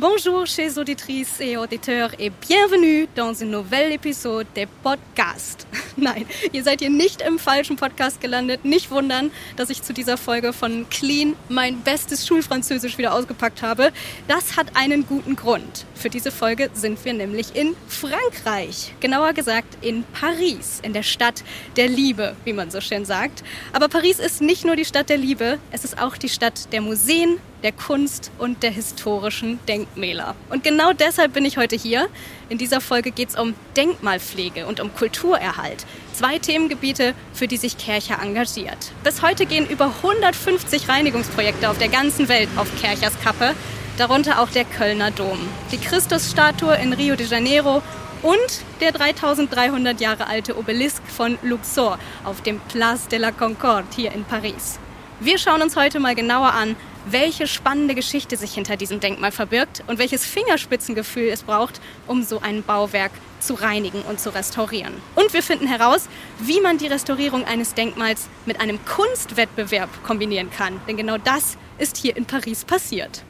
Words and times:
Bonjour, 0.00 0.46
chers 0.46 0.78
auditrices 0.78 1.42
et 1.42 1.58
auditeurs, 1.58 2.12
et 2.18 2.30
bienvenue 2.30 3.06
dans 3.14 3.42
un 3.42 3.44
nouvel 3.44 3.92
épisode 3.92 4.46
des 4.56 4.64
Podcasts. 4.64 5.66
Nein, 5.98 6.24
ihr 6.54 6.64
seid 6.64 6.80
hier 6.80 6.88
nicht 6.88 7.20
im 7.20 7.38
falschen 7.38 7.76
Podcast 7.76 8.18
gelandet. 8.18 8.64
Nicht 8.64 8.90
wundern, 8.90 9.30
dass 9.56 9.68
ich 9.68 9.82
zu 9.82 9.92
dieser 9.92 10.16
Folge 10.16 10.54
von 10.54 10.88
Clean 10.88 11.36
mein 11.50 11.82
bestes 11.82 12.26
Schulfranzösisch 12.26 12.96
wieder 12.96 13.12
ausgepackt 13.12 13.60
habe. 13.60 13.92
Das 14.26 14.56
hat 14.56 14.74
einen 14.74 15.06
guten 15.06 15.36
Grund. 15.36 15.84
Für 15.94 16.08
diese 16.08 16.30
Folge 16.30 16.70
sind 16.72 17.04
wir 17.04 17.12
nämlich 17.12 17.54
in 17.54 17.76
Frankreich. 17.86 18.94
Genauer 19.00 19.34
gesagt 19.34 19.76
in 19.82 20.04
Paris, 20.18 20.80
in 20.82 20.94
der 20.94 21.02
Stadt 21.02 21.44
der 21.76 21.88
Liebe, 21.88 22.36
wie 22.46 22.54
man 22.54 22.70
so 22.70 22.80
schön 22.80 23.04
sagt. 23.04 23.44
Aber 23.74 23.88
Paris 23.88 24.18
ist 24.18 24.40
nicht 24.40 24.64
nur 24.64 24.76
die 24.76 24.86
Stadt 24.86 25.10
der 25.10 25.18
Liebe, 25.18 25.58
es 25.72 25.84
ist 25.84 26.00
auch 26.00 26.16
die 26.16 26.30
Stadt 26.30 26.72
der 26.72 26.80
Museen, 26.80 27.38
der 27.62 27.72
Kunst 27.72 28.30
und 28.38 28.62
der 28.62 28.70
historischen 28.70 29.58
Denkmäler. 29.66 30.34
Und 30.48 30.64
genau 30.64 30.92
deshalb 30.92 31.32
bin 31.32 31.44
ich 31.44 31.56
heute 31.56 31.76
hier. 31.76 32.08
In 32.48 32.58
dieser 32.58 32.80
Folge 32.80 33.10
geht 33.10 33.30
es 33.30 33.38
um 33.38 33.54
Denkmalpflege 33.76 34.66
und 34.66 34.80
um 34.80 34.94
Kulturerhalt. 34.94 35.86
Zwei 36.12 36.38
Themengebiete, 36.38 37.14
für 37.32 37.46
die 37.46 37.56
sich 37.56 37.78
Kercher 37.78 38.20
engagiert. 38.22 38.92
Bis 39.04 39.22
heute 39.22 39.46
gehen 39.46 39.68
über 39.68 39.86
150 40.02 40.88
Reinigungsprojekte 40.88 41.68
auf 41.68 41.78
der 41.78 41.88
ganzen 41.88 42.28
Welt 42.28 42.48
auf 42.56 42.68
Kerchers 42.80 43.18
Kappe, 43.22 43.54
darunter 43.98 44.40
auch 44.40 44.50
der 44.50 44.64
Kölner 44.64 45.10
Dom, 45.10 45.38
die 45.72 45.78
Christusstatue 45.78 46.74
in 46.76 46.92
Rio 46.92 47.16
de 47.16 47.26
Janeiro 47.26 47.82
und 48.22 48.64
der 48.80 48.92
3300 48.92 50.00
Jahre 50.00 50.26
alte 50.26 50.58
Obelisk 50.58 51.02
von 51.06 51.38
Luxor 51.42 51.98
auf 52.24 52.42
dem 52.42 52.60
Place 52.60 53.08
de 53.08 53.18
la 53.18 53.30
Concorde 53.30 53.86
hier 53.94 54.12
in 54.12 54.24
Paris. 54.24 54.78
Wir 55.22 55.36
schauen 55.36 55.60
uns 55.60 55.76
heute 55.76 56.00
mal 56.00 56.14
genauer 56.14 56.54
an, 56.54 56.76
welche 57.04 57.46
spannende 57.46 57.94
Geschichte 57.94 58.38
sich 58.38 58.54
hinter 58.54 58.78
diesem 58.78 59.00
Denkmal 59.00 59.32
verbirgt 59.32 59.84
und 59.86 59.98
welches 59.98 60.24
Fingerspitzengefühl 60.24 61.28
es 61.28 61.42
braucht, 61.42 61.78
um 62.06 62.22
so 62.22 62.40
ein 62.40 62.62
Bauwerk 62.62 63.12
zu 63.38 63.52
reinigen 63.52 64.00
und 64.00 64.18
zu 64.18 64.34
restaurieren. 64.34 64.94
Und 65.16 65.34
wir 65.34 65.42
finden 65.42 65.66
heraus, 65.66 66.08
wie 66.38 66.62
man 66.62 66.78
die 66.78 66.86
Restaurierung 66.86 67.44
eines 67.44 67.74
Denkmals 67.74 68.28
mit 68.46 68.62
einem 68.62 68.82
Kunstwettbewerb 68.86 69.90
kombinieren 70.04 70.50
kann. 70.50 70.80
Denn 70.88 70.96
genau 70.96 71.18
das 71.18 71.58
ist 71.76 71.98
hier 71.98 72.16
in 72.16 72.24
Paris 72.24 72.64
passiert. 72.64 73.22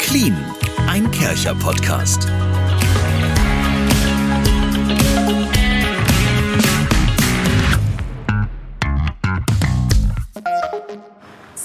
Clean, 0.00 0.36
ein 0.86 1.10
Kercher-Podcast. 1.10 2.28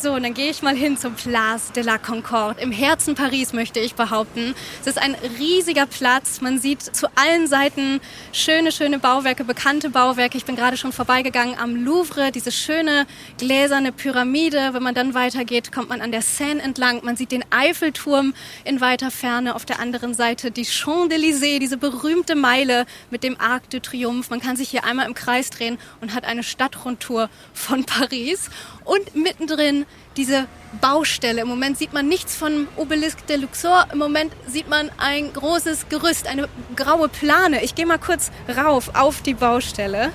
So, 0.01 0.17
dann 0.17 0.33
gehe 0.33 0.49
ich 0.49 0.63
mal 0.63 0.75
hin 0.75 0.97
zum 0.97 1.13
Place 1.13 1.73
de 1.73 1.83
la 1.83 1.99
Concorde. 1.99 2.59
Im 2.59 2.71
Herzen 2.71 3.13
Paris 3.13 3.53
möchte 3.53 3.79
ich 3.79 3.93
behaupten. 3.93 4.55
Es 4.81 4.87
ist 4.87 4.97
ein 4.97 5.15
riesiger 5.37 5.85
Platz. 5.85 6.41
Man 6.41 6.59
sieht 6.59 6.81
zu 6.81 7.05
allen 7.13 7.45
Seiten 7.45 8.01
schöne, 8.33 8.71
schöne 8.71 8.97
Bauwerke, 8.97 9.43
bekannte 9.43 9.91
Bauwerke. 9.91 10.39
Ich 10.39 10.45
bin 10.45 10.55
gerade 10.55 10.75
schon 10.75 10.91
vorbeigegangen 10.91 11.55
am 11.55 11.75
Louvre, 11.75 12.31
diese 12.31 12.51
schöne 12.51 13.05
gläserne 13.37 13.91
Pyramide. 13.91 14.69
Wenn 14.73 14.81
man 14.81 14.95
dann 14.95 15.13
weitergeht, 15.13 15.71
kommt 15.71 15.89
man 15.89 16.01
an 16.01 16.11
der 16.11 16.23
Seine 16.23 16.63
entlang. 16.63 17.01
Man 17.03 17.15
sieht 17.15 17.31
den 17.31 17.45
Eiffelturm 17.51 18.33
in 18.63 18.81
weiter 18.81 19.11
Ferne. 19.11 19.53
Auf 19.53 19.65
der 19.65 19.79
anderen 19.79 20.15
Seite 20.15 20.49
die 20.49 20.65
Champs-Élysées, 20.65 21.59
diese 21.59 21.77
berühmte 21.77 22.33
Meile 22.33 22.87
mit 23.11 23.23
dem 23.23 23.39
Arc 23.39 23.69
de 23.69 23.79
Triomphe. 23.79 24.31
Man 24.31 24.41
kann 24.41 24.55
sich 24.55 24.69
hier 24.69 24.83
einmal 24.83 25.05
im 25.05 25.13
Kreis 25.13 25.51
drehen 25.51 25.77
und 26.01 26.15
hat 26.15 26.25
eine 26.25 26.41
Stadtrundtour 26.41 27.29
von 27.53 27.83
Paris. 27.83 28.49
Und 28.91 29.15
mittendrin 29.15 29.85
diese 30.17 30.47
Baustelle. 30.81 31.43
Im 31.43 31.47
Moment 31.47 31.77
sieht 31.77 31.93
man 31.93 32.09
nichts 32.09 32.35
von 32.35 32.67
Obelisk 32.75 33.25
de 33.25 33.37
Luxor. 33.37 33.87
Im 33.93 33.99
Moment 33.99 34.33
sieht 34.47 34.67
man 34.67 34.91
ein 34.97 35.31
großes 35.31 35.87
Gerüst, 35.87 36.27
eine 36.27 36.49
graue 36.75 37.07
Plane. 37.07 37.63
Ich 37.63 37.73
gehe 37.73 37.85
mal 37.85 37.99
kurz 37.99 38.31
rauf 38.53 38.93
auf 38.93 39.21
die 39.21 39.33
Baustelle. 39.33 40.11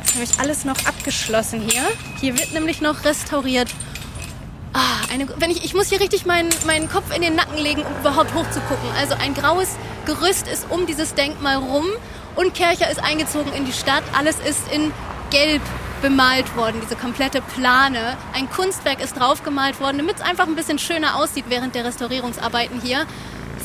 Das 0.00 0.10
ist 0.10 0.14
nämlich 0.16 0.38
alles 0.38 0.66
noch 0.66 0.84
abgeschlossen 0.84 1.62
hier. 1.62 1.80
Hier 2.20 2.38
wird 2.38 2.52
nämlich 2.52 2.82
noch 2.82 3.06
restauriert. 3.06 3.70
Ah, 4.74 5.10
eine, 5.10 5.26
wenn 5.38 5.50
ich, 5.50 5.64
ich 5.64 5.72
muss 5.72 5.88
hier 5.88 6.00
richtig 6.00 6.26
meinen, 6.26 6.50
meinen 6.66 6.90
Kopf 6.90 7.16
in 7.16 7.22
den 7.22 7.34
Nacken 7.34 7.56
legen, 7.56 7.84
um 7.84 8.00
überhaupt 8.00 8.34
hochzugucken. 8.34 8.90
Also 9.00 9.14
ein 9.14 9.32
graues 9.32 9.76
Gerüst 10.04 10.46
ist 10.46 10.66
um 10.68 10.84
dieses 10.84 11.14
Denkmal 11.14 11.56
rum 11.56 11.86
und 12.36 12.52
Kercher 12.52 12.90
ist 12.90 13.02
eingezogen 13.02 13.54
in 13.54 13.64
die 13.64 13.72
Stadt. 13.72 14.02
Alles 14.12 14.36
ist 14.40 14.70
in 14.70 14.92
Gelb 15.30 15.62
bemalt 16.04 16.54
worden, 16.54 16.82
diese 16.82 16.96
komplette 16.96 17.40
Plane. 17.40 18.18
Ein 18.34 18.50
Kunstwerk 18.50 19.02
ist 19.02 19.18
draufgemalt 19.18 19.80
worden, 19.80 19.96
damit 19.96 20.16
es 20.16 20.20
einfach 20.20 20.46
ein 20.46 20.54
bisschen 20.54 20.78
schöner 20.78 21.16
aussieht 21.16 21.46
während 21.48 21.74
der 21.74 21.86
Restaurierungsarbeiten 21.86 22.78
hier. 22.82 23.06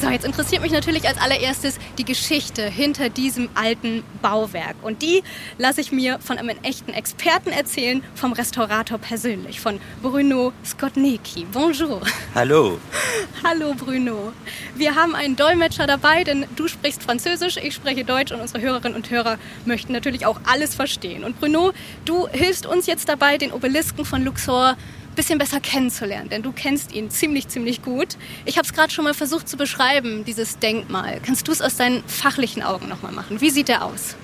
So, 0.02 0.10
jetzt 0.10 0.24
interessiert 0.24 0.62
mich 0.62 0.72
natürlich 0.72 1.06
als 1.10 1.18
allererstes 1.18 1.78
die 1.98 2.06
Geschichte 2.06 2.64
hinter 2.64 3.10
diesem 3.10 3.50
alten 3.54 4.04
Bauwerk. 4.22 4.76
Und 4.82 5.02
die 5.02 5.24
lasse 5.58 5.82
ich 5.82 5.92
mir 5.92 6.20
von 6.20 6.38
einem 6.38 6.58
echten 6.64 6.94
Experten 6.94 7.50
erzählen, 7.50 8.02
vom 8.16 8.32
Restaurator 8.32 8.98
persönlich, 8.98 9.60
von 9.60 9.82
Bruno 10.02 10.54
Skotnicki. 10.64 11.46
Bonjour. 11.52 12.02
Hallo. 12.34 12.80
Hallo 13.44 13.74
Bruno. 13.74 14.32
Wir 14.74 14.96
haben 14.96 15.16
einen 15.16 15.36
Dolmetscher 15.36 15.86
dabei, 15.86 16.24
denn 16.24 16.46
du 16.56 16.70
sprichst 16.70 17.04
Französisch, 17.04 17.58
ich 17.58 17.76
spreche 17.76 18.06
Deutsch 18.06 18.32
und 18.32 18.40
unsere 18.40 18.62
Hörerinnen 18.62 18.96
und 18.96 19.10
Hörer 19.10 19.38
möchten 19.66 19.92
natürlich 19.92 20.26
auch 20.26 20.40
alles 20.46 20.76
verstehen. 20.76 21.26
Und 21.26 21.42
Bruno, 21.42 21.74
du 22.06 22.30
hilfst 22.30 22.66
uns 22.66 22.86
jetzt 22.86 23.10
dabei, 23.10 23.38
den 23.38 23.52
Obelisken 23.52 24.06
von 24.06 24.24
Luxor 24.24 24.78
bisschen 25.20 25.38
besser 25.38 25.60
kennenzulernen, 25.60 26.30
denn 26.30 26.44
du 26.44 26.54
kennst 26.54 26.94
ihn 26.94 27.10
ziemlich, 27.10 27.50
ziemlich 27.50 27.82
gut. 27.82 28.16
Ich 28.46 28.58
habe 28.58 28.66
es 28.66 28.72
gerade 28.72 28.90
schon 28.90 29.04
mal 29.04 29.14
versucht 29.14 29.50
zu 29.50 29.58
beschreiben, 29.58 30.24
dieses 30.24 30.60
Denkmal. 30.60 31.20
Kannst 31.22 31.46
du 31.50 31.52
es 31.52 31.62
aus 31.62 31.76
deinen 31.76 32.02
fachlichen 32.08 32.64
Augen 32.64 32.88
nochmal 32.88 33.12
machen? 33.12 33.42
Wie 33.42 33.50
sieht 33.50 33.68
der 33.68 33.84
aus? 33.84 34.16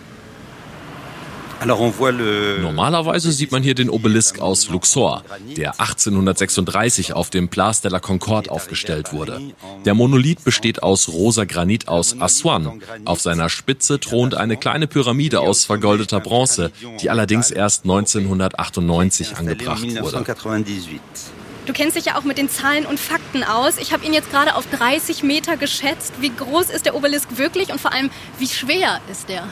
Normalerweise 1.64 3.32
sieht 3.32 3.52
man 3.52 3.64
hier 3.64 3.76
den 3.76 3.90
Obelisk 3.90 4.40
aus 4.40 4.70
Luxor, 4.70 5.24
der 5.56 5.80
1836 5.80 7.14
auf 7.14 7.30
dem 7.30 7.50
Place 7.50 7.82
de 7.82 7.92
la 7.92 8.00
Concorde 8.00 8.52
aufgestellt 8.52 9.14
wurde. 9.14 9.42
Der 9.86 9.94
Monolith 9.94 10.44
besteht 10.44 10.84
aus 10.84 11.10
rosa 11.10 11.46
Granit 11.46 11.88
aus 11.88 12.20
Aswan. 12.20 12.82
Auf 13.06 13.22
seiner 13.22 13.50
Spitze 13.50 14.00
thront 14.00 14.36
eine 14.36 14.58
kleine 14.58 14.88
Pyramide 14.88 15.40
aus 15.40 15.66
vergoldeter 15.66 16.20
Bronze, 16.20 16.72
die 17.02 17.10
allerdings 17.10 17.52
erst 17.52 17.84
1998 17.86 19.38
angebracht 19.38 19.84
wurde. 20.02 20.26
Du 21.66 21.74
kennst 21.74 21.98
dich 21.98 22.06
ja 22.06 22.18
auch 22.18 22.24
mit 22.24 22.38
den 22.38 22.48
Zahlen 22.48 22.86
und 22.86 23.00
Fakten 23.00 23.44
aus. 23.44 23.78
Ich 23.80 23.92
habe 23.92 24.06
ihn 24.06 24.14
jetzt 24.14 24.30
gerade 24.30 24.56
auf 24.56 24.68
30 24.70 25.24
Meter 25.24 25.58
geschätzt. 25.58 26.14
Wie 26.20 26.30
groß 26.30 26.70
ist 26.70 26.86
der 26.86 26.96
Obelisk 26.96 27.38
wirklich 27.38 27.72
und 27.72 27.82
vor 27.82 27.92
allem, 27.92 28.12
wie 28.38 28.48
schwer 28.48 29.00
ist 29.12 29.30
der? 29.30 29.48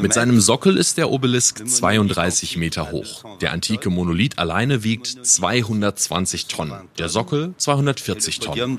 Mit 0.00 0.12
seinem 0.14 0.40
Sockel 0.40 0.76
ist 0.76 0.96
der 0.96 1.10
Obelisk 1.10 1.66
32 1.66 2.56
Meter 2.56 2.92
hoch. 2.92 3.24
Der 3.40 3.52
antike 3.52 3.90
Monolith 3.90 4.38
alleine 4.38 4.84
wiegt 4.84 5.26
220 5.26 6.46
Tonnen, 6.46 6.88
der 6.98 7.08
Sockel 7.08 7.54
240 7.56 8.38
Tonnen. 8.38 8.78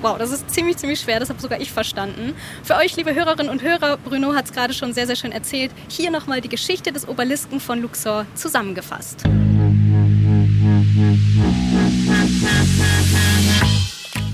Wow, 0.00 0.18
das 0.18 0.32
ist 0.32 0.50
ziemlich, 0.50 0.76
ziemlich 0.76 1.00
schwer, 1.00 1.18
das 1.20 1.30
habe 1.30 1.40
sogar 1.40 1.60
ich 1.60 1.72
verstanden. 1.72 2.34
Für 2.62 2.76
euch, 2.76 2.94
liebe 2.96 3.14
Hörerinnen 3.14 3.50
und 3.50 3.62
Hörer, 3.62 3.96
Bruno 3.96 4.34
hat 4.34 4.46
es 4.46 4.52
gerade 4.52 4.74
schon 4.74 4.92
sehr, 4.92 5.06
sehr 5.06 5.16
schön 5.16 5.32
erzählt. 5.32 5.70
Hier 5.88 6.10
nochmal 6.10 6.40
die 6.42 6.50
Geschichte 6.50 6.92
des 6.92 7.08
Obelisken 7.08 7.58
von 7.58 7.80
Luxor 7.80 8.26
zusammengefasst. 8.34 9.24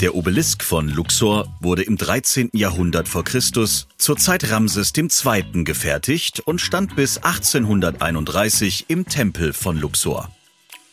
Der 0.01 0.15
Obelisk 0.15 0.65
von 0.65 0.89
Luxor 0.89 1.47
wurde 1.61 1.83
im 1.83 1.99
13. 1.99 2.53
Jahrhundert 2.55 3.07
vor 3.07 3.23
Christus 3.23 3.87
zur 3.99 4.17
Zeit 4.17 4.51
Ramses 4.51 4.95
II. 4.97 5.65
gefertigt 5.65 6.41
und 6.41 6.63
stand 6.63 6.97
bis 6.97 7.19
1831 7.19 8.87
im 8.89 9.05
Tempel 9.05 9.53
von 9.53 9.77
Luxor. 9.77 10.31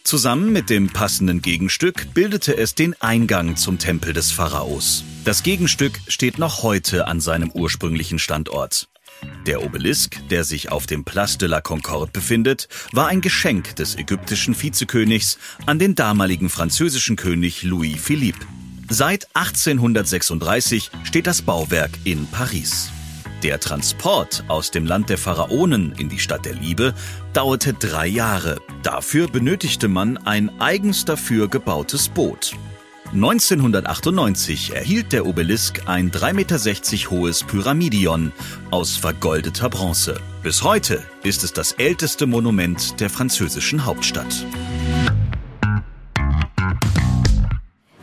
Zusammen 0.04 0.52
mit 0.52 0.70
dem 0.70 0.90
passenden 0.90 1.42
Gegenstück 1.42 2.14
bildete 2.14 2.58
es 2.58 2.76
den 2.76 3.02
Eingang 3.02 3.56
zum 3.56 3.80
Tempel 3.80 4.12
des 4.12 4.34
Pharaos. 4.34 5.06
Das 5.24 5.42
Gegenstück 5.42 5.98
steht 6.10 6.38
noch 6.38 6.62
heute 6.64 7.08
an 7.08 7.22
seinem 7.22 7.50
ursprünglichen 7.52 8.20
Standort. 8.20 8.90
Der 9.46 9.64
Obelisk, 9.64 10.18
der 10.30 10.44
sich 10.44 10.70
auf 10.70 10.86
dem 10.86 11.06
Place 11.06 11.38
de 11.38 11.48
la 11.48 11.62
Concorde 11.62 12.12
befindet, 12.12 12.68
war 12.92 13.08
ein 13.08 13.22
Geschenk 13.22 13.74
des 13.78 13.96
ägyptischen 13.96 14.62
Vizekönigs 14.62 15.38
an 15.66 15.80
den 15.80 15.96
damaligen 15.96 16.50
französischen 16.50 17.16
König 17.16 17.64
Louis 17.64 17.98
Philippe. 17.98 18.46
Seit 18.90 19.28
1836 19.34 20.92
steht 21.04 21.28
das 21.28 21.42
Bauwerk 21.42 21.92
in 22.06 22.26
Paris. 22.28 22.90
Der 23.44 23.60
Transport 23.60 24.46
aus 24.48 24.72
dem 24.72 24.86
Land 24.86 25.10
der 25.10 25.18
Pharaonen 25.18 25.92
in 25.98 26.08
die 26.08 26.20
Stadt 26.20 26.46
der 26.46 26.54
Liebe 26.54 26.94
dauerte 27.34 27.74
drei 27.74 28.08
Jahre. 28.08 28.62
Dafür 28.84 29.28
benötigte 29.28 29.90
man 29.90 30.18
ein 30.18 30.62
eigens 30.62 31.04
dafür 31.04 31.50
gebautes 31.50 32.08
Boot. 32.08 32.54
1998 33.14 34.74
erhielt 34.74 35.12
der 35.12 35.26
Obelisk 35.26 35.82
ein 35.88 36.10
3,60 36.10 36.34
Meter 36.34 37.12
hohes 37.12 37.44
Pyramidion 37.44 38.32
aus 38.72 38.96
vergoldeter 38.96 39.70
Bronze. 39.70 40.20
Bis 40.44 40.64
heute 40.64 41.04
ist 41.24 41.44
es 41.44 41.52
das 41.52 41.74
älteste 41.74 42.26
Monument 42.26 43.00
der 43.02 43.10
französischen 43.10 43.86
Hauptstadt. 43.86 44.46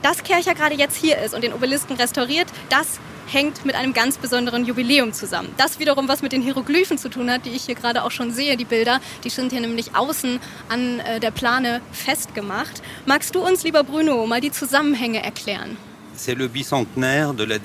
Dass 0.05 0.23
Kercher 0.23 0.55
gerade 0.55 0.75
jetzt 0.75 0.97
hier 0.97 1.17
ist 1.17 1.35
und 1.35 1.43
den 1.43 1.55
Obelisken 1.55 1.97
restauriert, 1.97 2.47
das 2.69 3.01
hängt 3.27 3.65
mit 3.65 3.75
einem 3.75 3.95
ganz 3.95 4.19
besonderen 4.19 4.67
Jubiläum 4.67 5.15
zusammen. 5.15 5.49
Das 5.56 5.79
wiederum, 5.79 6.09
was 6.09 6.21
mit 6.21 6.33
den 6.33 6.43
Hieroglyphen 6.43 6.99
zu 6.99 7.09
tun 7.09 7.31
hat, 7.31 7.47
die 7.47 7.53
ich 7.53 7.65
hier 7.65 7.75
gerade 7.75 8.05
auch 8.05 8.11
schon 8.11 8.31
sehe, 8.31 8.59
die 8.59 8.67
Bilder, 8.67 9.01
die 9.25 9.31
sind 9.31 9.51
hier 9.51 9.62
nämlich 9.62 9.97
außen 9.97 10.41
an 10.69 11.01
äh, 11.01 11.21
der 11.21 11.31
Plane 11.31 11.81
festgemacht. 11.91 12.83
Magst 13.06 13.35
du 13.35 13.41
uns, 13.41 13.65
lieber 13.65 13.83
Bruno, 13.83 14.27
mal 14.27 14.43
die 14.43 14.53
Zusammenhänge 14.53 15.25
erklären? 15.25 15.79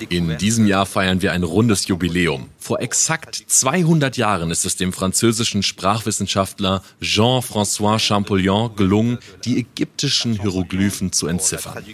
In 0.08 0.38
diesem 0.38 0.66
Jahr 0.66 0.86
feiern 0.86 1.22
wir 1.22 1.32
ein 1.32 1.42
rundes 1.42 1.86
Jubiläum. 1.86 2.48
Vor 2.58 2.80
exakt 2.80 3.44
200 3.46 4.16
Jahren 4.16 4.50
ist 4.50 4.64
es 4.64 4.76
dem 4.76 4.92
französischen 4.92 5.62
Sprachwissenschaftler 5.62 6.82
Jean-François 7.00 7.98
Champollion 7.98 8.74
gelungen, 8.76 9.18
die 9.44 9.58
ägyptischen 9.58 10.40
Hieroglyphen 10.40 11.12
zu 11.12 11.26
entziffern. 11.26 11.84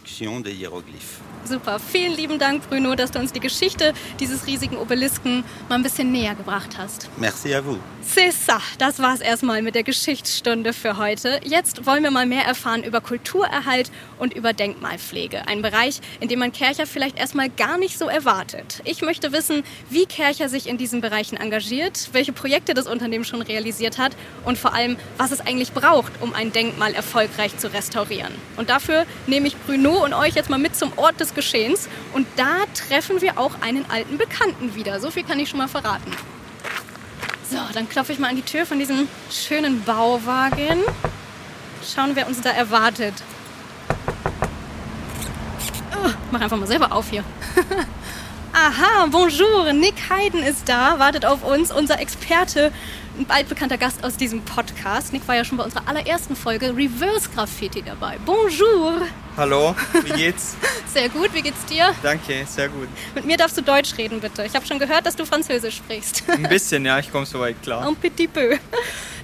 Super. 1.47 1.79
Vielen 1.79 2.17
lieben 2.17 2.39
Dank, 2.41 2.69
Bruno, 2.69 2.97
dass 2.97 3.13
du 3.13 3.21
uns 3.21 3.33
die 3.33 3.41
Geschichte 3.41 3.93
dieses 4.19 4.47
riesigen 4.47 4.77
Obelisken 4.79 5.45
mal 5.69 5.77
ein 5.77 5.83
bisschen 5.83 6.11
näher 6.11 6.35
gebracht 6.35 6.77
hast. 6.77 7.09
Merci 7.19 7.55
à 7.55 7.61
vous. 7.61 7.79
C'est 8.03 8.31
ça. 8.31 8.61
Das 8.79 9.01
war's 9.01 9.21
erstmal 9.21 9.63
mit 9.63 9.75
der 9.75 9.83
Geschichtsstunde 9.83 10.73
für 10.73 10.97
heute. 10.97 11.41
Jetzt 11.45 11.87
wollen 11.87 12.05
wir 12.05 12.13
mal 12.13 12.27
mehr 12.27 12.45
erfahren 12.45 12.85
über 12.85 13.01
Kulturerhalt 13.01 13.91
und 14.19 14.33
über 14.33 14.53
Denkmalpflege. 14.53 15.49
Ein 15.49 15.61
Bereich, 15.61 16.01
in 16.21 16.29
dem 16.29 16.39
man 16.39 16.53
Kercher 16.53 16.87
vielleicht 16.87 17.19
erstmal 17.19 17.49
gar 17.51 17.79
nicht 17.79 17.99
so 17.99 18.07
erwartet. 18.07 18.81
Ich 18.85 19.03
möchte 19.03 19.33
wissen, 19.33 19.65
wie 19.91 20.07
Kercher 20.07 20.49
sich 20.49 20.69
in 20.69 20.79
diesen 20.79 21.01
Bereichen 21.01 21.37
engagiert, 21.37 22.11
welche 22.13 22.33
Projekte 22.33 22.75
das 22.75 22.87
Unternehmen 22.87 23.25
schon 23.25 23.43
realisiert 23.43 23.99
hat 23.99 24.17
und 24.45 24.57
vor 24.57 24.73
allem, 24.73 24.97
was 25.17 25.33
es 25.33 25.41
eigentlich 25.41 25.73
braucht, 25.73 26.13
um 26.21 26.33
ein 26.33 26.53
Denkmal 26.53 26.95
erfolgreich 26.95 27.59
zu 27.59 27.73
restaurieren. 27.73 28.33
Und 28.57 28.71
dafür 28.71 29.05
nehme 29.27 29.49
ich 29.49 29.57
Bruno 29.57 30.05
und 30.05 30.15
euch 30.15 30.35
jetzt 30.35 30.49
mal 30.49 30.59
mit 30.59 30.77
zum 30.77 30.97
Ort 30.97 31.19
des 31.19 31.35
Geschehens. 31.37 31.89
Und 32.13 32.27
da 32.35 32.65
treffen 32.75 33.21
wir 33.21 33.39
auch 33.39 33.53
einen 33.61 33.89
alten 33.89 34.19
Bekannten 34.19 34.75
wieder. 34.75 34.99
So 34.99 35.13
viel 35.13 35.23
kann 35.23 35.39
ich 35.39 35.49
schon 35.49 35.59
mal 35.59 35.69
verraten. 35.69 36.11
So, 37.49 37.59
dann 37.73 37.89
klopfe 37.89 38.13
ich 38.13 38.19
mal 38.19 38.31
an 38.31 38.37
die 38.37 38.43
Tür 38.43 38.67
von 38.67 38.81
diesem 38.81 39.07
schönen 39.31 39.85
Bauwagen. 39.85 40.83
Schauen, 41.95 42.17
wer 42.17 42.27
uns 42.27 42.41
da 42.41 42.51
erwartet. 42.51 43.15
Oh, 45.93 46.11
mach 46.33 46.41
einfach 46.41 46.57
mal 46.57 46.67
selber 46.67 46.91
auf 46.91 47.11
hier. 47.11 47.23
Aha, 48.53 49.07
bonjour, 49.11 49.73
Nick 49.75 50.09
Heiden 50.09 50.43
ist 50.43 50.69
da, 50.69 50.99
wartet 50.99 51.27
auf 51.27 51.45
uns, 51.45 51.71
unser 51.71 52.01
Experte 52.01 52.73
ein 53.19 53.27
bald 53.27 53.49
bekannter 53.49 53.79
Gast 53.79 54.03
aus 54.05 54.17
diesem 54.17 54.43
Podcast. 54.43 55.13
Nick 55.13 55.29
war 55.29 55.37
ja 55.37 55.45
schon 55.45 55.59
bei 55.59 55.65
unserer 55.65 55.87
allerersten 55.87 56.35
Folge 56.35 56.75
Reverse 56.75 57.29
Graffiti 57.35 57.83
dabei. 57.83 58.19
Bonjour! 58.25 59.03
Hallo, 59.37 59.75
wie 60.03 60.13
geht's? 60.13 60.57
sehr 60.87 61.11
gut, 61.11 61.35
wie 61.35 61.43
geht's 61.43 61.63
dir? 61.67 61.95
Danke, 62.03 62.47
sehr 62.47 62.71
gut. 62.71 62.89
Mit 63.15 63.27
mir 63.27 63.37
darfst 63.37 63.59
du 63.59 63.61
Deutsch 63.61 63.99
reden, 63.99 64.19
bitte. 64.19 64.43
Ich 64.47 64.55
habe 64.55 64.65
schon 64.65 64.79
gehört, 64.79 65.05
dass 65.05 65.15
du 65.15 65.27
Französisch 65.27 65.77
sprichst. 65.77 66.23
Ein 66.27 66.45
bisschen, 66.49 66.87
ja, 66.87 66.99
ich 66.99 67.13
komme 67.13 67.27
soweit 67.27 67.63
klar. 67.63 67.87
Un 67.87 67.97
petit 67.97 68.33
peu. 68.33 68.57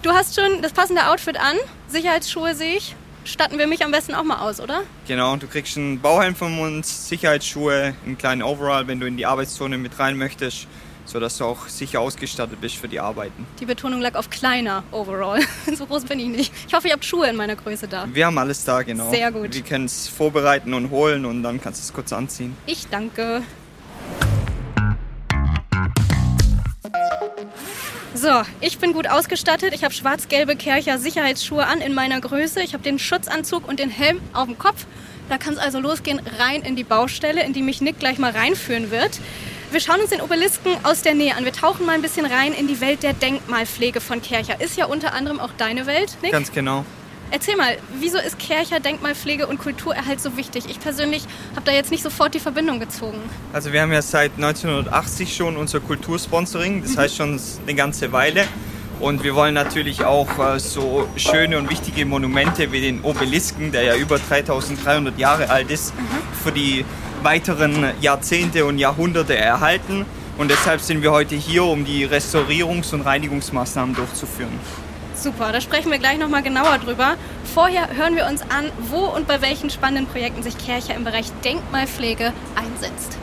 Du 0.03 0.11
hast 0.11 0.39
schon 0.39 0.61
das 0.61 0.75
passende 0.75 1.07
Outfit 1.09 1.39
an. 1.39 1.57
Sicherheitsschuhe 1.89 2.55
sehe 2.55 2.77
ich. 2.77 2.95
Statten 3.25 3.57
wir 3.57 3.67
mich 3.67 3.85
am 3.85 3.91
besten 3.91 4.15
auch 4.15 4.25
mal 4.25 4.41
aus, 4.41 4.61
oder? 4.61 4.83
Genau, 5.09 5.37
du 5.37 5.47
kriegst 5.47 5.79
einen 5.79 6.01
Bauhelm 6.01 6.35
von 6.35 6.59
uns, 6.59 7.09
Sicherheitsschuhe, 7.09 7.95
einen 8.05 8.19
kleinen 8.19 8.43
Overall, 8.43 8.89
wenn 8.89 9.01
du 9.01 9.07
in 9.07 9.17
die 9.17 9.25
Arbeitszone 9.25 9.79
mit 9.79 9.99
rein 9.99 10.19
möchtest 10.19 10.67
sodass 11.05 11.39
du 11.39 11.45
auch 11.45 11.69
sicher 11.69 12.01
ausgestattet 12.01 12.61
bist 12.61 12.77
für 12.77 12.89
die 12.89 13.01
Arbeiten. 13.01 13.47
Die 13.61 13.67
Betonung 13.67 14.01
lag 14.01 14.15
auf 14.15 14.31
kleiner 14.31 14.85
overall. 14.93 15.41
so 15.77 15.87
groß 15.87 16.05
bin 16.05 16.21
ich 16.21 16.29
nicht. 16.29 16.53
Ich 16.67 16.75
hoffe, 16.75 16.89
ihr 16.89 16.95
habt 16.95 17.05
Schuhe 17.05 17.29
in 17.29 17.37
meiner 17.37 17.57
Größe 17.57 17.89
da. 17.89 18.07
Wir 18.13 18.27
haben 18.27 18.39
alles 18.39 18.65
da, 18.65 18.83
genau. 18.83 19.11
Sehr 19.11 19.31
gut. 19.33 19.55
Wir 19.55 19.63
können 19.63 19.87
es 19.87 20.09
vorbereiten 20.09 20.75
und 20.75 20.91
holen 20.91 21.25
und 21.25 21.43
dann 21.43 21.61
kannst 21.61 21.81
du 21.81 21.85
es 21.85 21.93
kurz 21.93 22.13
anziehen. 22.13 22.57
Ich 22.67 22.87
danke. 22.89 23.43
So, 28.15 28.43
ich 28.61 28.79
bin 28.79 28.93
gut 28.93 29.09
ausgestattet. 29.09 29.75
Ich 29.75 29.85
habe 29.85 29.93
schwarz-gelbe 29.95 30.55
Kercher 30.55 30.99
Sicherheitsschuhe 30.99 31.67
an 31.67 31.81
in 31.81 31.95
meiner 31.95 32.21
Größe. 32.21 32.63
Ich 32.63 32.75
habe 32.75 32.83
den 32.83 32.99
Schutzanzug 32.99 33.67
und 33.67 33.81
den 33.81 33.91
Helm 33.91 34.21
auf 34.33 34.47
dem 34.47 34.59
Kopf. 34.59 34.87
Da 35.29 35.39
kann 35.39 35.55
es 35.55 35.59
also 35.59 35.81
losgehen 35.81 36.21
rein 36.39 36.63
in 36.63 36.77
die 36.77 36.85
Baustelle, 36.85 37.43
in 37.43 37.53
die 37.53 37.63
mich 37.63 37.81
Nick 37.81 37.99
gleich 37.99 38.19
mal 38.19 38.31
reinführen 38.31 38.91
wird. 38.91 39.19
Wir 39.73 39.81
schauen 39.81 40.03
uns 40.03 40.11
den 40.11 40.21
Obelisken 40.21 40.73
aus 40.83 41.01
der 41.01 41.15
Nähe 41.15 41.35
an. 41.35 41.47
Wir 41.47 41.53
tauchen 41.53 41.87
mal 41.87 41.93
ein 41.93 42.03
bisschen 42.03 42.27
rein 42.27 42.53
in 42.53 42.69
die 42.69 42.83
Welt 42.83 43.03
der 43.03 43.15
Denkmalpflege 43.15 44.03
von 44.03 44.21
Kercher. 44.21 44.61
Ist 44.61 44.77
ja 44.77 44.85
unter 44.85 45.15
anderem 45.15 45.41
auch 45.41 45.49
deine 45.57 45.87
Welt, 45.87 46.19
Nick? 46.21 46.31
Ganz 46.31 46.53
genau. 46.53 46.85
Erzähl 47.31 47.57
mal, 47.57 47.79
wieso 47.99 48.19
ist 48.19 48.39
Kercher 48.39 48.81
Denkmalpflege 48.81 49.47
und 49.47 49.59
Kulturerhalt 49.59 50.21
so 50.21 50.37
wichtig? 50.37 50.65
Ich 50.69 50.79
persönlich 50.79 51.23
habe 51.53 51.63
da 51.65 51.73
jetzt 51.73 51.91
nicht 51.91 52.03
sofort 52.03 52.35
die 52.35 52.39
Verbindung 52.39 52.81
gezogen. 52.81 53.19
Also 53.55 53.73
wir 53.73 53.81
haben 53.81 53.95
ja 53.95 54.03
seit 54.03 54.33
1980 54.35 55.35
schon 55.35 55.57
unser 55.57 55.81
Kultursponsoring, 55.81 56.83
das 56.83 56.93
mhm. 56.93 56.99
heißt 56.99 57.17
schon 57.17 57.41
eine 57.63 57.75
ganze 57.75 58.13
Weile. 58.13 58.45
Und 59.01 59.25
wir 59.25 59.35
wollen 59.35 59.55
natürlich 59.55 60.05
auch 60.05 60.39
äh, 60.39 60.61
so 60.61 61.09
schöne 61.17 61.57
und 61.57 61.71
wichtige 61.71 62.05
Monumente 62.05 62.73
wie 62.73 62.83
den 62.83 63.01
Obelisken, 63.01 63.73
der 63.73 63.85
ja 63.85 63.97
über 63.97 64.19
3300 64.19 65.19
Jahre 65.19 65.49
alt 65.49 65.71
ist, 65.71 65.95
mhm. 65.95 66.45
für 66.45 66.53
die 66.53 66.85
weiteren 67.25 67.87
Jahrzehnte 68.01 68.65
und 68.65 68.79
Jahrhunderte 68.79 69.37
erhalten. 69.37 70.07
Und 70.39 70.51
deshalb 70.51 70.81
sind 70.81 71.03
wir 71.03 71.13
heute 71.13 71.35
hier, 71.35 71.65
um 71.65 71.85
die 71.85 72.07
Restaurierungs- 72.07 72.93
und 72.95 73.03
Reinigungsmaßnahmen 73.03 73.95
durchzuführen. 73.95 74.59
Super, 75.15 75.53
da 75.53 75.61
sprechen 75.61 75.91
wir 75.91 75.99
gleich 75.99 76.19
nochmal 76.19 76.43
genauer 76.43 76.79
drüber. 76.79 77.17
Vorher 77.55 77.95
hören 77.95 78.17
wir 78.17 78.27
uns 78.27 78.43
an, 78.43 78.71
wo 78.91 79.05
und 79.07 79.29
bei 79.29 79.41
welchen 79.41 79.71
spannenden 79.71 80.07
Projekten 80.07 80.43
sich 80.43 80.59
Kercher 80.59 80.95
im 80.95 81.05
Bereich 81.05 81.27
Denkmalpflege 81.45 82.33
einsetzt. 82.57 83.19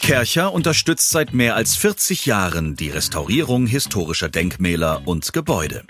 Kercher 0.00 0.54
unterstützt 0.54 1.10
seit 1.10 1.34
mehr 1.34 1.54
als 1.54 1.76
40 1.76 2.24
Jahren 2.24 2.76
die 2.76 2.88
Restaurierung 2.88 3.66
historischer 3.66 4.30
Denkmäler 4.30 5.02
und 5.04 5.34
Gebäude. 5.34 5.84